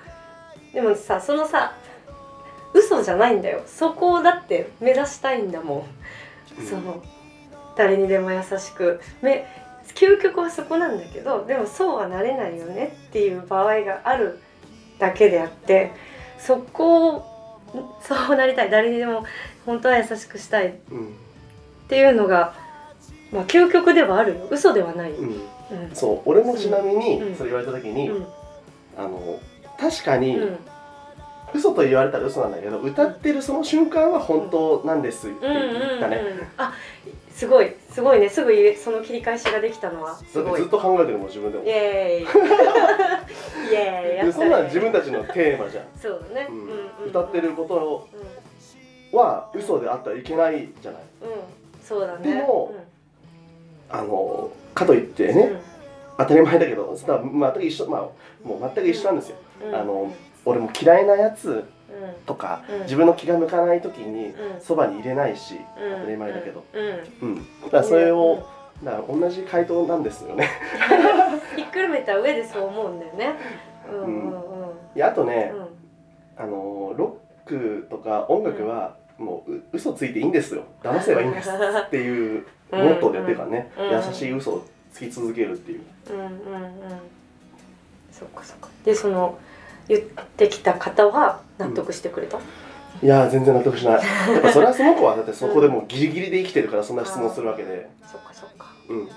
[0.74, 1.74] でもさそのさ
[2.74, 3.64] 嘘じゃないんだよ。
[3.66, 5.88] そこをだって目指したいんだも
[6.58, 6.68] ん、うん。
[6.68, 7.04] その
[7.76, 9.00] 誰にでも優しく。
[9.22, 9.48] め
[9.96, 14.40] 究極はそこなんだけどでもそうはなれないよねっていう場合がある
[15.00, 15.92] だけであって
[16.38, 17.60] そこを
[18.04, 18.70] そうなりたい。
[18.70, 19.26] 誰にでも
[19.66, 20.68] 本当は優しくしたい。
[20.68, 21.16] っうん。
[21.88, 22.54] ていうのが、
[23.32, 24.48] まあ、究極ではあるよ。
[24.52, 25.12] 嘘ではない。
[25.14, 25.49] うん
[25.94, 27.36] そう俺もちなみにうん。
[27.36, 28.28] それ言われた時に、うん。
[28.98, 29.40] あの
[29.80, 30.58] 確かに、うん。
[31.54, 36.74] 嘘と言われたら嘘なんだけど歌ってるその瞬間は本当なんですってうんうん言ったね、うんあ
[37.40, 37.74] すごい。
[37.94, 38.28] すごいね。
[38.28, 40.18] すぐその切り返しができたのは。
[40.18, 40.62] すごい。
[40.62, 41.64] ずっと考えてるもん自分でも。
[41.64, 43.72] イエーイ。
[43.72, 44.18] イエーイ。
[44.18, 44.26] やったね。
[44.26, 46.58] でそんなん自分たちのテーマじゃん、そうだね、うん。
[46.58, 48.08] うんうん歌ってること
[49.14, 51.02] うは嘘であってはいけないじゃない。
[51.02, 51.40] ん、うん、
[51.82, 52.34] そうだね。
[52.34, 52.74] でも
[53.90, 55.52] あのかといってね、
[56.18, 60.14] 当たり前だけどさ全く一緒まあもう全く一緒なんですよ、うん、あの
[60.46, 62.26] 俺も嫌いなやつうん。
[62.26, 62.82] とか、うん。
[62.84, 64.62] 自分の気が向かない時にうん。
[64.62, 65.94] そばに入れないし、うん。
[66.00, 67.30] 当たり前だけど、うん。
[67.30, 67.36] うん。
[67.64, 68.46] だからそれを、
[68.84, 70.50] だから同じ回答なんですよね。
[71.58, 73.34] ひっくるめた上でそう思うんだよね。
[73.92, 74.42] うんうんうん。
[74.96, 76.44] いやあとね、うん。
[76.44, 80.64] あのロックとか音楽はもうう嘘ついていいんですよ。
[80.82, 83.90] 騙せばいいんですっていうモットーでやってるからね、うん。
[83.92, 85.82] 優しい嘘をつき続けるっていう。
[86.10, 86.32] うんうんうん
[88.12, 88.68] そっかそっか。
[88.84, 89.38] でその
[89.88, 90.02] 言っ
[90.36, 93.94] てきた方は納得してくれた、いやー全然納得しない。
[93.94, 97.90] やっぱそれはその子はだってそこでもうギリギリで生きてるからそんな質問するわけで。
[98.06, 98.74] そっかそっか。
[98.90, 99.00] うん。
[99.00, 99.16] うんま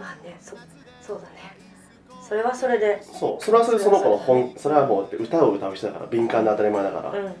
[0.00, 0.56] あねそ
[1.00, 1.56] そうだね。
[2.26, 3.00] それはそれで。
[3.02, 3.44] そう。
[3.44, 7.10] それはそれでその子の本それはもう歌を歌う人だから敏感で当たり前だから。
[7.10, 7.32] うんうんうん。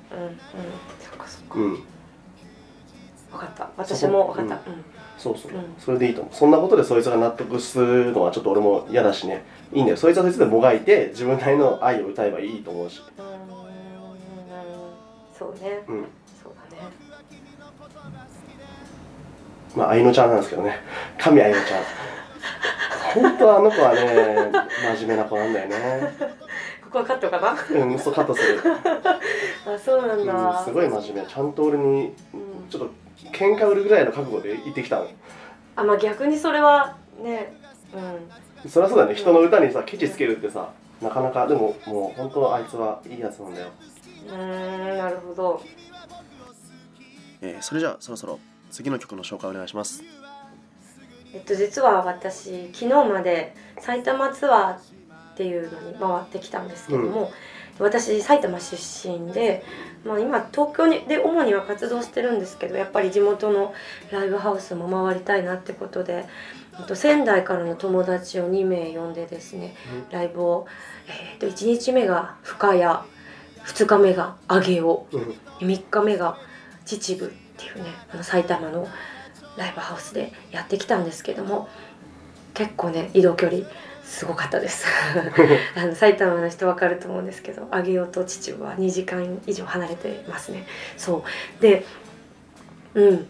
[1.00, 1.82] そっかそっか、うん、
[3.34, 3.68] 分かった。
[3.76, 4.84] 私も分かった、うん。
[5.18, 5.74] そうそう、うん。
[5.78, 6.34] それでいいと思う。
[6.34, 9.44] そんなことでそいつが納得するのはちょっと俺も嫌だしね。
[9.72, 9.96] いいんだよ。
[9.96, 13.02] そいつはそいつでもがいて自分なりの愛を歌えばいいと思うし。
[13.18, 13.26] うーん。
[15.36, 15.82] そうね。
[15.88, 16.06] うん。
[16.42, 16.90] そうだね。
[19.76, 20.78] まあ愛のちゃんなんですけどね。
[21.18, 21.82] 神愛のちゃん
[23.22, 24.52] 本当はあの子はね
[24.96, 26.14] 真面目な子なんだよね。
[26.84, 27.56] ここはカットかな？
[27.80, 31.30] うんそうカットする、 あそうなんだ、うん、すごい真面目。
[31.30, 32.68] ちゃんと俺にうん。
[32.70, 32.90] ちょっと
[33.32, 35.08] 喧嘩売るぐらいの覚悟で言ってきたの。
[35.76, 37.54] あまあ逆にそれはね
[38.62, 38.70] うん。
[38.70, 39.14] そりゃそうだよね。
[39.14, 40.70] 人の歌にさケチつけるってさ
[41.02, 43.68] なかなかでももう本当あいつはいいやつなんだよ。
[44.28, 45.62] うーんなるほど。
[47.42, 50.02] えーそれじゃあそろそろ次の曲の紹介お願いします。
[51.34, 57.32] えっと実は私昨日まで埼玉ツアーっていうのに回ってきたんですけども、
[57.78, 58.76] 私埼玉出
[59.08, 59.64] 身で、
[60.04, 63.74] まあ、今東京にで主には活動してるんですけどやっぱり地元の
[64.12, 66.24] ライブハウスも回りたいなってことで、
[66.78, 69.74] えっと、仙台からの友達を2名呼んでですね
[70.10, 70.66] ライブを、
[71.08, 72.82] えっと1日目が深谷
[73.64, 75.34] 2日目が上尾うん。
[75.60, 76.36] 3日目が
[76.84, 78.88] 秩父っていうねあの埼玉の
[79.56, 81.68] ライブハウスでやってきたんですけども
[82.54, 83.64] 結構ね移動距離
[84.14, 84.86] すごかったです。
[85.76, 90.66] あの埼玉の人分かると思うんですけど上尾と秩父は2時間以上離れてますね。
[90.96, 91.24] そ
[91.58, 91.62] う。
[91.62, 91.84] で
[92.94, 93.26] うん。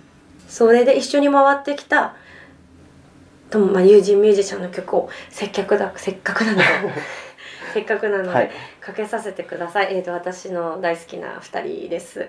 [0.46, 2.14] それで一緒に回ってきた
[3.48, 6.64] とも、まあ、友人ミュージシャンの曲をせっかくだせっかくなので
[7.72, 8.50] せっかくなので、はい。
[8.78, 9.96] かけさせてください。
[9.96, 12.28] えー、と私の大好きな2人です。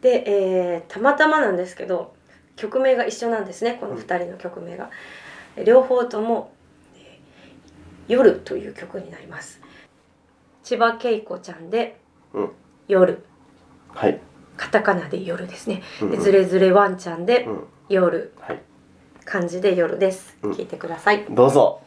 [0.00, 2.12] で、えーたまたまなんですけど
[2.56, 3.78] 曲名が一緒なんですね。
[3.80, 4.90] この2人の曲名が。
[5.64, 6.51] 両方とも「えー
[8.12, 9.60] 夜」という曲になります。
[10.62, 11.98] 千葉恵子ちゃんで
[12.34, 12.50] うん
[12.86, 13.24] 「夜。
[13.88, 14.20] はい」
[14.56, 15.82] カタカナで「夜」ですね。
[16.02, 16.16] うんうん。
[16.16, 18.32] でズレズレワンちゃんでうん「夜。
[18.38, 18.60] はい」
[19.24, 20.36] 漢字で「夜」です。
[20.42, 20.50] うん。
[20.52, 21.24] 聞いてください。
[21.30, 21.80] どうぞ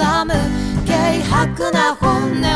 [0.00, 0.32] らむ
[0.86, 2.49] 軽薄な本音。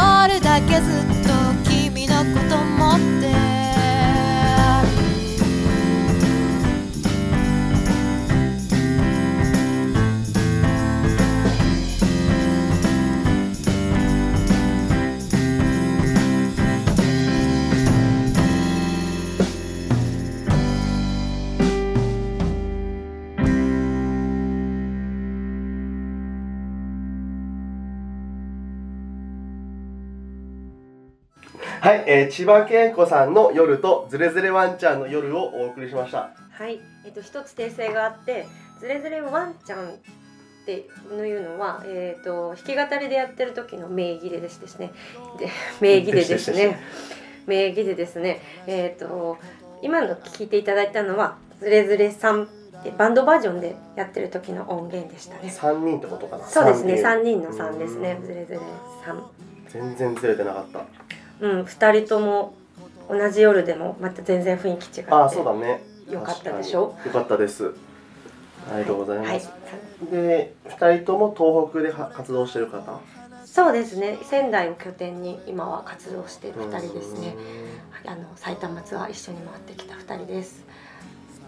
[0.00, 1.19] 夜だけずっと
[31.90, 36.30] はい、えー千葉健子さんの夜とズレズレワンちゃんの夜をお送りしました。
[36.52, 38.46] はい、えっと一つ訂正があって、
[38.78, 39.90] ズレズレワンちゃんっ
[40.64, 44.92] ていうのは、えっと弾き語りでやってる時の名義でですね、
[45.36, 45.48] で
[45.80, 46.78] 名義でですね、
[47.48, 49.38] 名義でですね、えっと
[49.82, 52.48] 今の聞いていただいたのはズレズレさん
[52.98, 55.50] バンドバージョンでやってる時の音源でしたね。
[55.50, 56.46] 三人ってことかな？
[56.46, 58.60] そうですね、三三人の三ですね、ズレズレ
[59.04, 59.28] さん。
[59.68, 60.84] 全然ずれてなかった。
[61.40, 62.54] うん、二人とも
[63.08, 65.10] 同じ夜でもまた全然雰囲気違って。
[65.10, 65.82] ああ、そうだね。
[66.10, 66.94] よかったでしょ？
[67.04, 67.72] よかったです。
[68.72, 69.50] ありがとうございはいます。。
[70.10, 73.00] で、二人とも東北では活動してる方？
[73.46, 77.34] そうですね仙台を拠点に今は活動している2人ですね
[78.06, 80.64] あの埼玉ツアー一緒に回ってきた2人です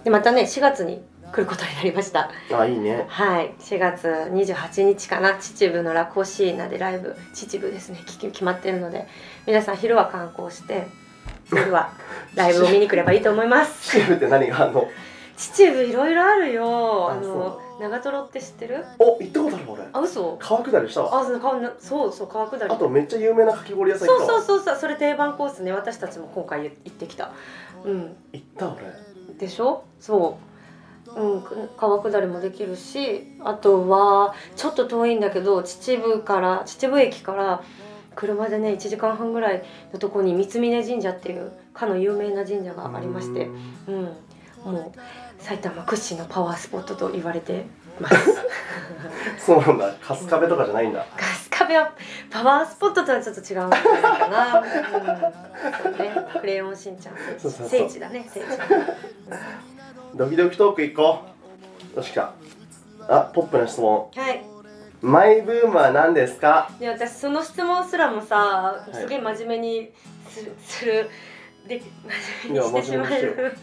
[0.05, 2.31] でまたね4月に来ることになりました。
[2.51, 2.57] うん。
[2.61, 3.07] あ、いいね。
[3.09, 3.55] はい。
[3.59, 5.35] 4月28日かな。
[5.39, 7.17] 秩父のラコシーナでライブ。
[7.33, 7.99] 秩父ですね。
[8.07, 9.07] き決まってるので。
[9.47, 10.87] 皆さん昼は観光して
[11.51, 11.91] 夜は
[12.35, 13.93] ライブを見に来ればいいと思います。
[13.99, 14.87] 秩父って何があんの？
[15.37, 17.09] 秩父いろいろあるよ。
[17.11, 18.85] ああの長瀞って知ってる？
[18.99, 19.83] お行ったことある俺。
[19.93, 20.37] あ嘘。
[20.39, 21.21] 川下りしたわ。
[21.21, 22.71] あそう川なそうそう川下り。
[22.71, 25.73] あとめっちゃ有名なかき氷屋さん行そうそうそうそうそれ定番コースね。
[25.73, 27.31] 私たちも今回行ってきた。
[27.85, 28.15] うん。
[28.35, 28.77] 行った俺
[29.39, 29.85] でしょ？
[30.01, 30.39] そ
[31.17, 37.63] う、うん、く川下りもできるしあとはちょっと遠いんだけど秩父から秩父駅から
[38.15, 39.63] 車でね1時間半ぐらい
[39.93, 43.95] のとこに三峯神社っていうかの有名な神社がありましてうーん。
[43.97, 44.17] うん
[44.63, 47.67] もう埼玉屈指のパワースポットと言われて
[47.99, 48.15] ます。
[49.45, 49.93] そうなんだ。
[50.01, 51.05] 春日部とかじゃないんだ
[51.63, 51.93] 壁は
[52.31, 54.67] パワースポットとはちょっと違うのかな、うん、
[55.83, 58.47] そうねクレヨンしんちゃん聖地そうそうそう聖地だね聖地
[60.15, 61.23] ドキドキトーク行こ
[61.95, 61.97] う。
[61.97, 62.33] よしきた。
[63.09, 64.11] あポップな質問。
[64.15, 64.45] はい。
[65.01, 66.71] マイブームは何ですか？
[66.79, 68.95] で私その質問すらもさい。
[68.95, 69.91] すげえ真面目に
[70.29, 71.11] する,、する
[71.67, 71.83] で
[72.47, 73.57] 真面目にしてしまえいやる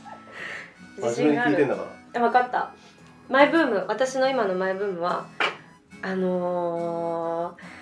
[0.97, 1.81] 自真面目に聞いてんだか
[2.13, 2.73] らあ分かった。
[3.29, 5.27] マイブーム私の今のマイブームは
[6.01, 7.78] あのー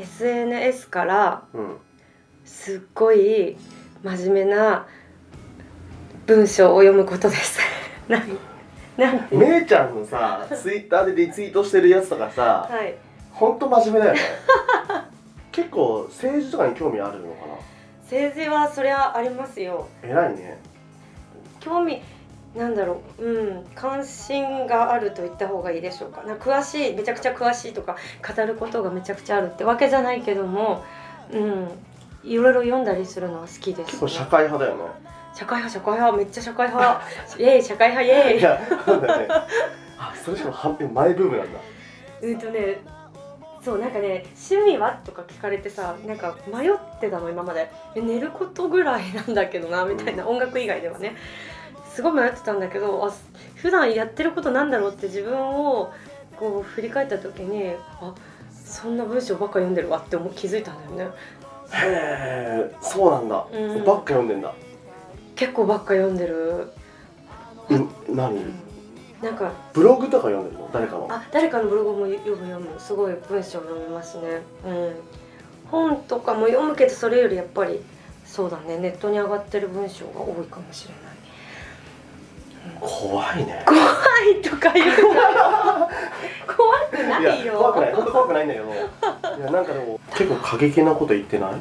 [0.00, 1.76] SNS からうん。
[2.44, 3.56] すっごい
[4.02, 4.86] 真面目な
[6.26, 7.60] 文章を読むことです。
[8.08, 8.38] なん
[8.96, 12.94] なんてめいちゃんのさツイッターでリツイートしてるやつとかさはい。
[13.32, 14.20] ほんと真面目だよね。
[15.52, 17.46] 結構政治とかに興味あるのか
[18.02, 19.86] 政治はそりゃありますよ。
[20.02, 20.58] な偉いね。
[21.60, 22.02] 興味
[22.54, 23.24] なんだろう。
[23.24, 23.64] うん。
[23.74, 26.22] 関心があると言った方がいいでしょうか。
[26.24, 27.96] な詳しいめちゃくちゃ詳しいとか
[28.36, 30.84] 語ることがめちゃくちゃあるってわけじゃないけども。
[31.32, 31.68] うん。
[32.22, 34.84] いろいろ読んだりするのは好きです、結構社会派だよね。
[35.34, 36.16] 社会派社会派。
[36.18, 37.02] めっちゃ社会派。
[37.38, 38.38] イエーイ社会派イエーイ。
[38.40, 39.28] いやなんだよね。
[39.98, 41.60] あそれしかもはマイブームなんだ。
[42.22, 42.80] うんとね
[43.62, 47.70] そうなんかね趣味はとか聞かれてさなんか迷ってたの今まで。
[47.94, 51.14] え寝ることぐらいなんだけどなみたいな、音楽以外ではね
[51.94, 53.12] すごい迷ってたんだけどあ
[53.56, 55.92] 普段やってることなんだろうって自分を
[56.38, 58.14] こう振り返った時にあ
[58.52, 61.16] そんな文章ばっか読んでるわって気づいたんだよね。
[61.72, 63.84] へえそうなんだ、うん。
[63.84, 64.54] ばっか読んでんだ。
[65.36, 66.72] 結構ばっか読んでる、
[67.70, 68.40] ん何？
[69.22, 70.70] なんかブログとか読んでるの？
[70.72, 71.08] 誰かの？
[71.10, 72.80] あ誰かのブログも読む読む。
[72.80, 74.42] すごい文章読みますね。
[74.66, 74.94] うん。
[75.70, 77.80] 本とかも読むけどそれよりやっぱり
[78.24, 78.78] そうだね。
[78.78, 81.09] ネットに上がってる文章が多いかもしれない
[82.80, 83.62] 怖いね。
[83.66, 85.14] 怖いとか言う。
[85.14, 85.88] な
[86.46, 87.54] 怖くないよ。
[87.58, 88.66] 怖くない本当怖くないんだけど。
[88.66, 91.52] いやなんかでも結構過激なこと言ってない？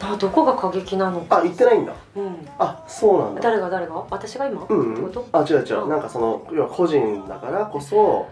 [0.00, 1.38] あどこが過激なのか。
[1.38, 1.92] あ言ってないんだ。
[2.16, 2.48] うん。
[2.58, 3.40] あそうなんだ。
[3.40, 4.04] 誰が誰が？
[4.10, 4.94] 私が今、うん、うん。
[4.94, 5.88] ってこと、あ違う違う、うん。
[5.90, 8.26] なんかその要は個人だからこそ、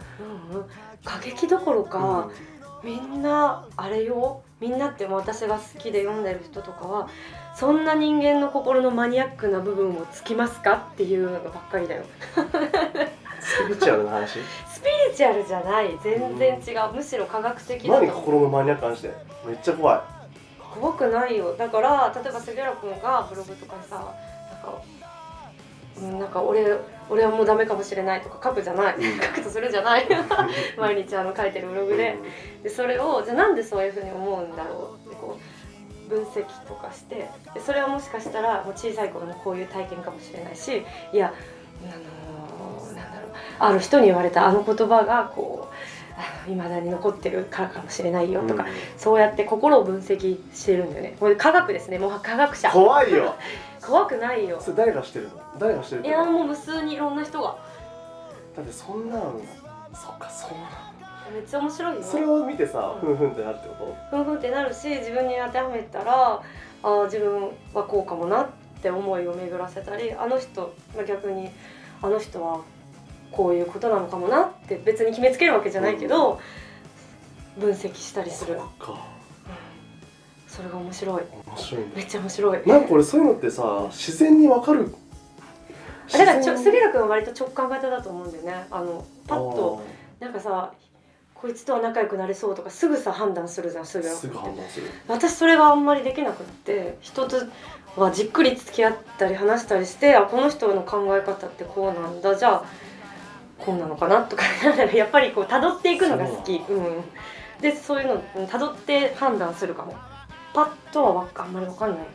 [0.52, 0.64] うんうん、
[1.04, 2.28] 過激どころか、
[2.82, 4.40] みんなあれよ。
[4.60, 7.08] みんなって私が好きで読んでる人とかは
[7.54, 12.04] そんな人間の心のマニアックな部分をつきますかっていうのばっかりだよ。
[13.40, 14.38] スピリチュアルな話？
[14.68, 15.98] スピリチュアルじゃない。
[16.02, 19.14] 全然違う、むしろ科学的だと何心のマニアックな話で？
[19.46, 20.00] めっちゃ怖い。
[20.80, 21.54] 怖くないよ。
[21.56, 24.82] だから例えば杉浦君がブログとかにさなんか,、
[25.98, 26.78] うん、なんか俺
[27.08, 29.20] 俺はもうダメかもしれないとか書くじゃない、うん。
[29.20, 30.06] 書くとするじゃない。
[30.78, 32.16] 毎日あの書いてるブログで。
[32.62, 35.42] でそれをじゃあなんでそういうふうに思うんだろうってこう
[36.10, 40.82] 分析とかしてでそれはもしかしたらもう小さい頃のこういう体験かもしれないし
[41.12, 41.32] いや
[41.84, 43.30] あのーなんだろう
[43.60, 45.68] ある人に言われたあの言葉がこ
[46.48, 48.70] ういまだに残ってるからかもしれないよとか、うん。
[48.98, 51.16] そうやって心を分析してるんだよね。
[51.18, 51.98] これ科学ですね。
[51.98, 52.70] もう科学者。
[52.70, 53.34] 怖いよ。
[53.80, 54.60] 怖くないよ。
[54.60, 55.40] それ誰がしてるの？
[55.58, 57.56] 誰がしてるいやもう無数にいろんな人が。
[58.54, 59.40] だってそんなの
[59.94, 60.89] そっかそうな
[61.32, 62.00] めっちゃ面白いよ。
[62.00, 68.48] のそれを見てさふんふんってなるってこふんふんってなるし自分に当てはめたらあー自分はこうかもなっ
[68.82, 71.50] て思いを巡らせたりあの人が逆に
[72.02, 72.60] あの人は
[73.30, 76.40] こういうことなのかもなって別に決めつけるわけじゃないけど、
[77.58, 79.20] 分析したりとする、うんそうか
[80.48, 81.22] それが面白い。
[81.46, 81.92] 面白いね。
[81.94, 82.66] めっちゃ面白い。
[82.66, 84.92] なんか俺そういうのってさ自然にわかる。
[86.12, 88.66] あだからちょ杉浦君は割と直感型だと思うんだよね。
[88.70, 89.84] あのパッと
[90.18, 90.72] なんかさ
[91.40, 94.06] こいつとは仲良くなれそうとかすぐさ判断するじゃんすぐ。
[94.06, 94.86] 浦君って判断する。
[95.08, 97.36] 私それがあんまりできなくって人と
[97.96, 102.64] はじっくり付き合ったり話したりしてあこの人の考え方ってこうなんだじゃあ
[103.58, 104.44] こうなのかなとか
[104.94, 106.56] やっぱりこう辿っていくのが好き。
[106.56, 107.04] うん。
[107.62, 109.94] でそういうのうん辿って判断するかも。
[110.52, 112.10] パッとはあんまりわかんないかな。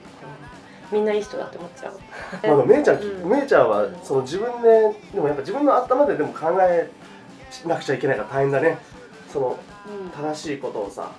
[0.91, 1.97] みんないい人だって思っちゃう。
[2.57, 3.29] まあめいちゃん、うん。
[3.29, 6.91] めいちゃんはうんその自分ででもやっぱ自分の頭ででも考え
[7.65, 8.77] なくちゃいけないから大変だね
[9.35, 9.59] その
[10.03, 10.09] うん。
[10.11, 11.11] 正しいことをさ。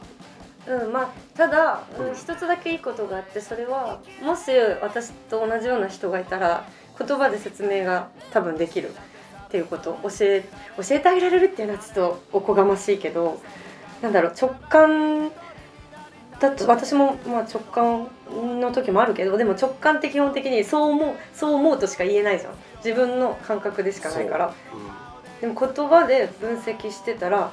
[0.66, 2.14] うん、まあただ、うんうん。
[2.14, 4.50] 一つだけいいことがあってそれはもし
[4.80, 6.64] 私と同じような人がいたら
[6.98, 10.44] 言葉で説明が多分できるっていうことを教え
[10.76, 13.40] 教えてあげられるっていうのはちょっとおこがましいけど
[14.02, 15.30] なんだろう直感
[16.40, 18.08] だと私もまあ直感
[18.60, 22.54] の時もあるけどでも直感って基本的にそう思うそう思うとしか言えないじゃん。
[22.84, 24.54] 自分の感覚でしかないから。
[25.40, 27.50] でも言葉で分析してたら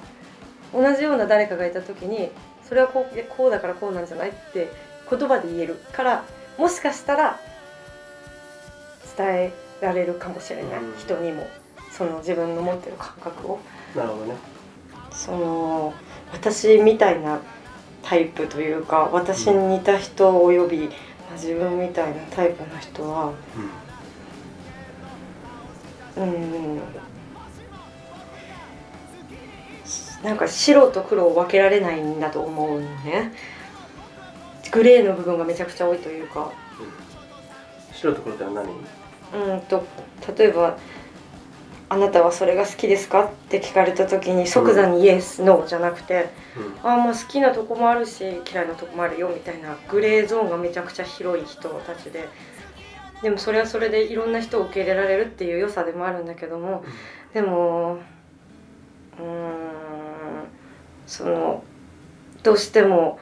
[0.74, 2.32] 同じような誰かがいた時に
[2.68, 4.72] それはこうこうだからこうなんじゃないって
[5.10, 6.26] 言葉で言えるから
[6.58, 7.40] もしかしたら
[9.16, 10.98] 伝えられるかもしれない、うん。
[10.98, 11.48] 人にも。
[11.92, 13.60] その自分の持ってる感覚を。
[13.96, 14.36] うんなるほどね。
[15.12, 15.94] その
[16.32, 17.40] 私みたいな
[18.02, 20.94] タイプというか私に似た人および、ま
[21.32, 23.34] あ自分みたいなタイプの人は
[26.18, 26.80] うん
[30.24, 33.34] なんか白と黒を分けられないんだと思うのね。
[34.72, 36.52] グレーの部分がめちゃくちゃ多いというか。
[37.92, 38.64] 白と黒って何？
[39.34, 39.84] うんと
[40.38, 40.78] 例えば
[41.90, 46.30] 「あなたはそれが好きですか?」って聞かれた時に即座に「イエス」「ノー」じゃなくて
[46.84, 46.90] うん。
[46.90, 52.28] ああもう好きなとこもあるし嫌いなとこもあるよみたいなグレーゾーンがめちゃくちゃ広い人たちで。
[53.22, 56.84] でもそれはそれでいろんな人を受け入れられるっていう良さでもあるんだけども
[57.34, 58.00] でも
[59.18, 59.83] うーん
[61.14, 61.64] その
[62.42, 63.20] どうしても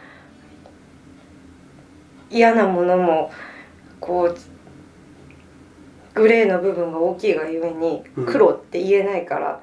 [2.30, 3.34] 嫌なものも
[4.00, 4.38] こう
[6.14, 8.26] グレーの部分が大きいがゆえにうん。
[8.26, 9.62] 黒って言えないから、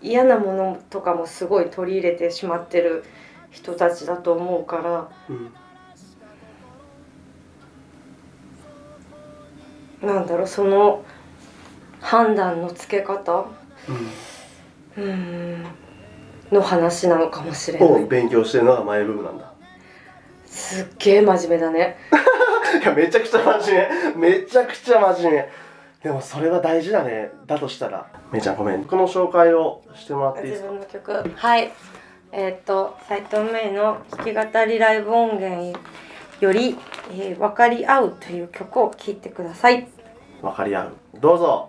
[0.00, 3.04] 嫌なものとかもすごい取り入れてしまってる
[3.50, 5.52] 人たちだと思うからうん。
[10.08, 11.04] なんだろうその
[12.00, 13.46] 判断のつけ方？
[14.96, 15.66] うん
[16.52, 17.88] の話なのかもしれない。
[17.88, 19.52] を勉強してるのがマイブームなんだ。
[20.46, 21.96] すっげえ真面目だね。
[22.82, 24.30] いやめちゃくちゃ真面目。
[24.40, 25.48] めちゃくちゃ真面目。
[26.02, 27.30] でもそれは大事だね。
[27.46, 28.06] だとしたら。
[28.30, 28.84] めいちゃんごめん。
[28.84, 30.70] この紹介をしてもらっていいですか？
[30.70, 31.30] 自分の曲。
[31.36, 31.72] はい。
[32.32, 35.78] えーっと斉藤芽衣の弾き語りライブ音源
[36.40, 36.76] より
[37.16, 39.86] 「えー分かり合う」という曲を聴いてください。
[40.42, 40.92] 分かり合う。
[41.20, 41.68] どうぞ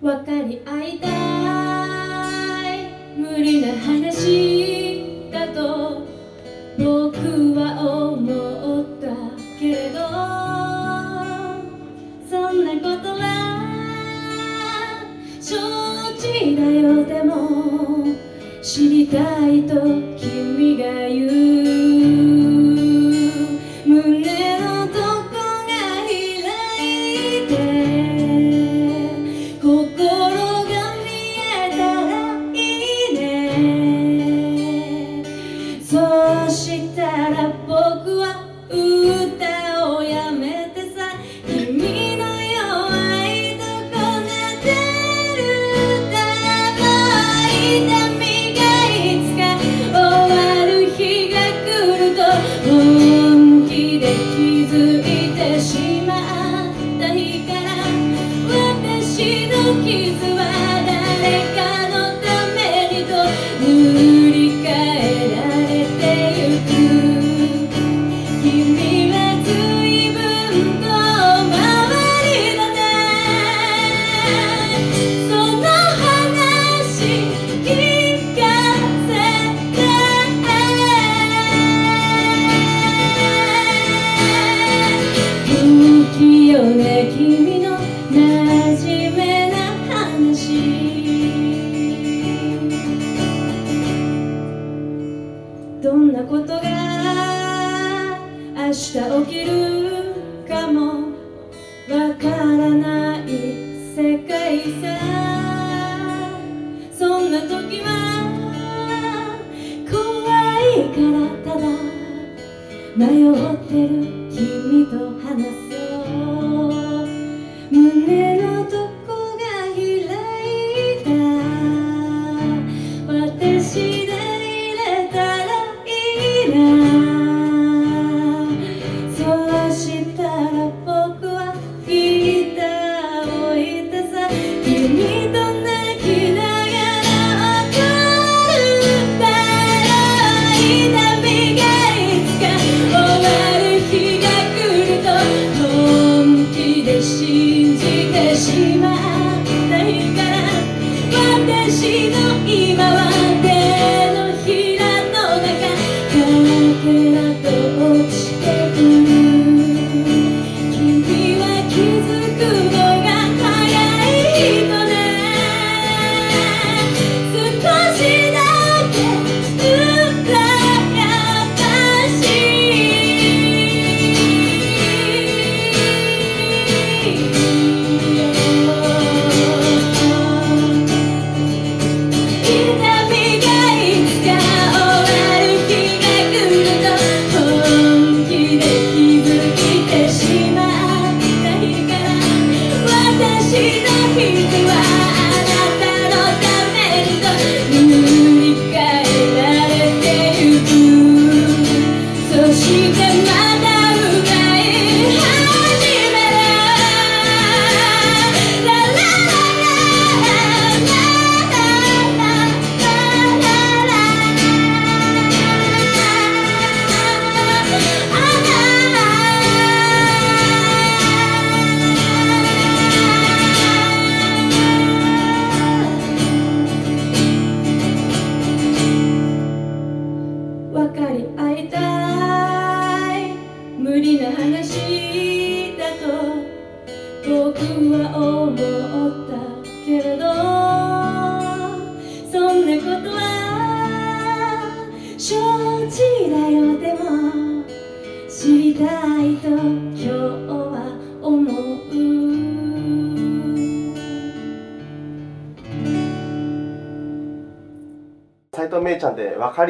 [0.00, 1.08] 分かり合いた
[2.74, 2.90] い。
[3.18, 6.06] 無理な話だと
[6.78, 7.78] 僕は
[8.12, 9.08] 思った
[9.58, 9.98] けれど
[12.30, 13.24] そんなことは
[15.38, 15.54] 承
[16.18, 17.04] 知だよ。
[17.04, 18.06] でも
[18.62, 19.74] 知りたいと
[20.16, 21.99] 君が言う。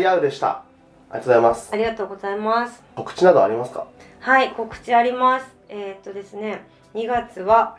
[0.01, 0.63] り合うでした。
[1.11, 1.71] ありがとうございます。
[1.73, 2.83] ありがとうございます。
[2.95, 3.87] 告知などありますか？
[4.21, 5.47] はい告知あります。
[5.69, 7.77] えー、っとですね2月は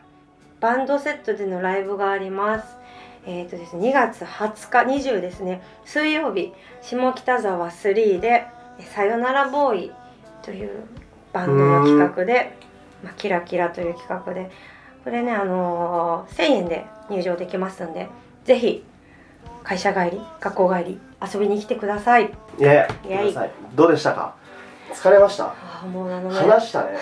[0.60, 2.76] バンドセットでのライブがあります。
[3.24, 8.46] えー、っとですね2月20日20ですね水曜日下北沢3で
[8.94, 9.92] 「さよならボーイ」
[10.42, 10.70] という
[11.32, 12.56] バンドの企画で
[13.04, 14.50] 「まあ、キラキラ」という企画で
[15.04, 18.08] これねあのー1000円で入場できますんで
[18.44, 18.84] ぜひ
[19.64, 21.00] 会社帰り学校帰り
[21.32, 22.32] 遊びに来てください。
[22.58, 23.08] イエイ。
[23.08, 23.50] ください。
[23.74, 24.34] どうでしたか？
[24.92, 25.46] 疲れました？
[25.46, 26.34] あーもうあのね。
[26.36, 26.98] 話したね。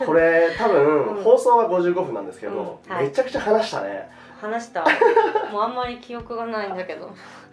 [0.04, 1.22] これ多分、うん。
[1.22, 2.92] 放送は55分なんですけど、うん。
[2.94, 3.04] はい。
[3.06, 4.08] めちゃくちゃ話したね。
[4.40, 4.84] 話した？
[5.52, 7.10] もうあんまり記憶がないんだけど。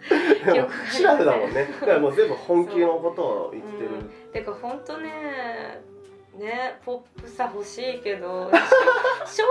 [0.52, 1.66] 記憶がシラフだもんね。
[1.80, 3.88] だからもう全部本気のことを言ってる、
[4.32, 5.80] てかほんとね
[6.38, 8.50] ねポップさ欲しいけど
[9.26, 9.48] ししょう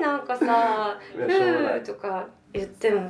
[0.00, 0.18] がなくない？
[0.18, 1.80] なんかさ「いやしょうがない。
[1.80, 3.08] ふー」とか言っても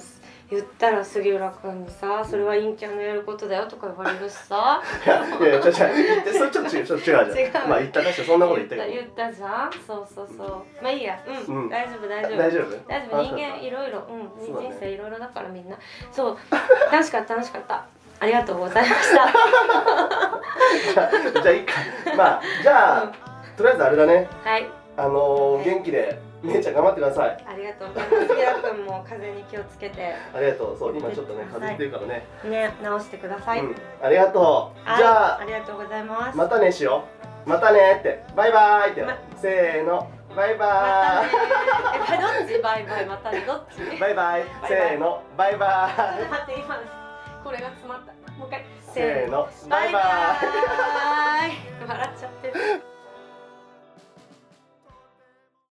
[0.51, 4.81] 言ったら杉浦君にさ「それは陰キャのやることだよ」とか言われるしさ。
[5.05, 7.39] いやいやちょちょ言ってそれちょっと違うちょっと違うじゃん。
[7.39, 7.69] 違う。
[7.69, 9.73] まあ言ったかしてそんなこと言ったけ言ったじゃん。
[9.87, 10.49] そうそうそう。
[10.83, 11.19] まあいいや。
[11.49, 11.69] うん、うん。
[11.69, 12.31] 大丈夫大丈夫。
[12.31, 12.89] ど大丈夫？
[12.89, 13.23] 大丈夫。
[13.23, 14.03] 人間いろいろ。
[14.09, 14.45] うん。
[14.45, 15.77] 人生いろいろだからみんな。
[16.13, 16.37] そう。
[16.91, 17.85] 楽しかった楽しかった。
[18.21, 19.29] ありがとうございました。
[20.95, 21.73] じゃあじゃあいいか
[22.17, 23.13] まあじゃあ、
[23.57, 24.29] とりあえずあれだね。
[24.43, 24.67] はい。
[24.97, 27.45] あのー元気でめいちゃん頑張ってください。
[27.47, 27.89] ありがとう
[28.29, 30.15] 杉浦君も風邪に気をつけて。
[30.35, 30.79] ありがとう。
[30.79, 33.77] そう今ちょっとね風邪ひいてるからね、ね直してください、うん。
[34.03, 34.99] ありがとう、はい。
[34.99, 36.39] じゃあありがとうございます。
[36.39, 37.05] またねしよ
[37.47, 37.49] う。
[37.49, 38.25] またねって。
[38.37, 40.11] バイバイって、ませーの。
[40.37, 41.29] バイまたバね。
[42.13, 42.63] えどっち？
[42.63, 43.07] バイバイ。
[43.07, 43.97] またねどっち？
[43.97, 44.15] イバイ。
[44.15, 45.23] バイせーの。
[45.37, 46.31] バイバイ。
[46.31, 46.81] 待って今
[47.43, 48.13] これが詰まった。
[48.39, 48.65] もう一回。
[48.95, 49.49] せーの。
[49.69, 50.03] バイバイ。
[50.03, 50.09] バ
[51.49, 51.89] イバイ。
[51.89, 52.55] 笑っちゃってる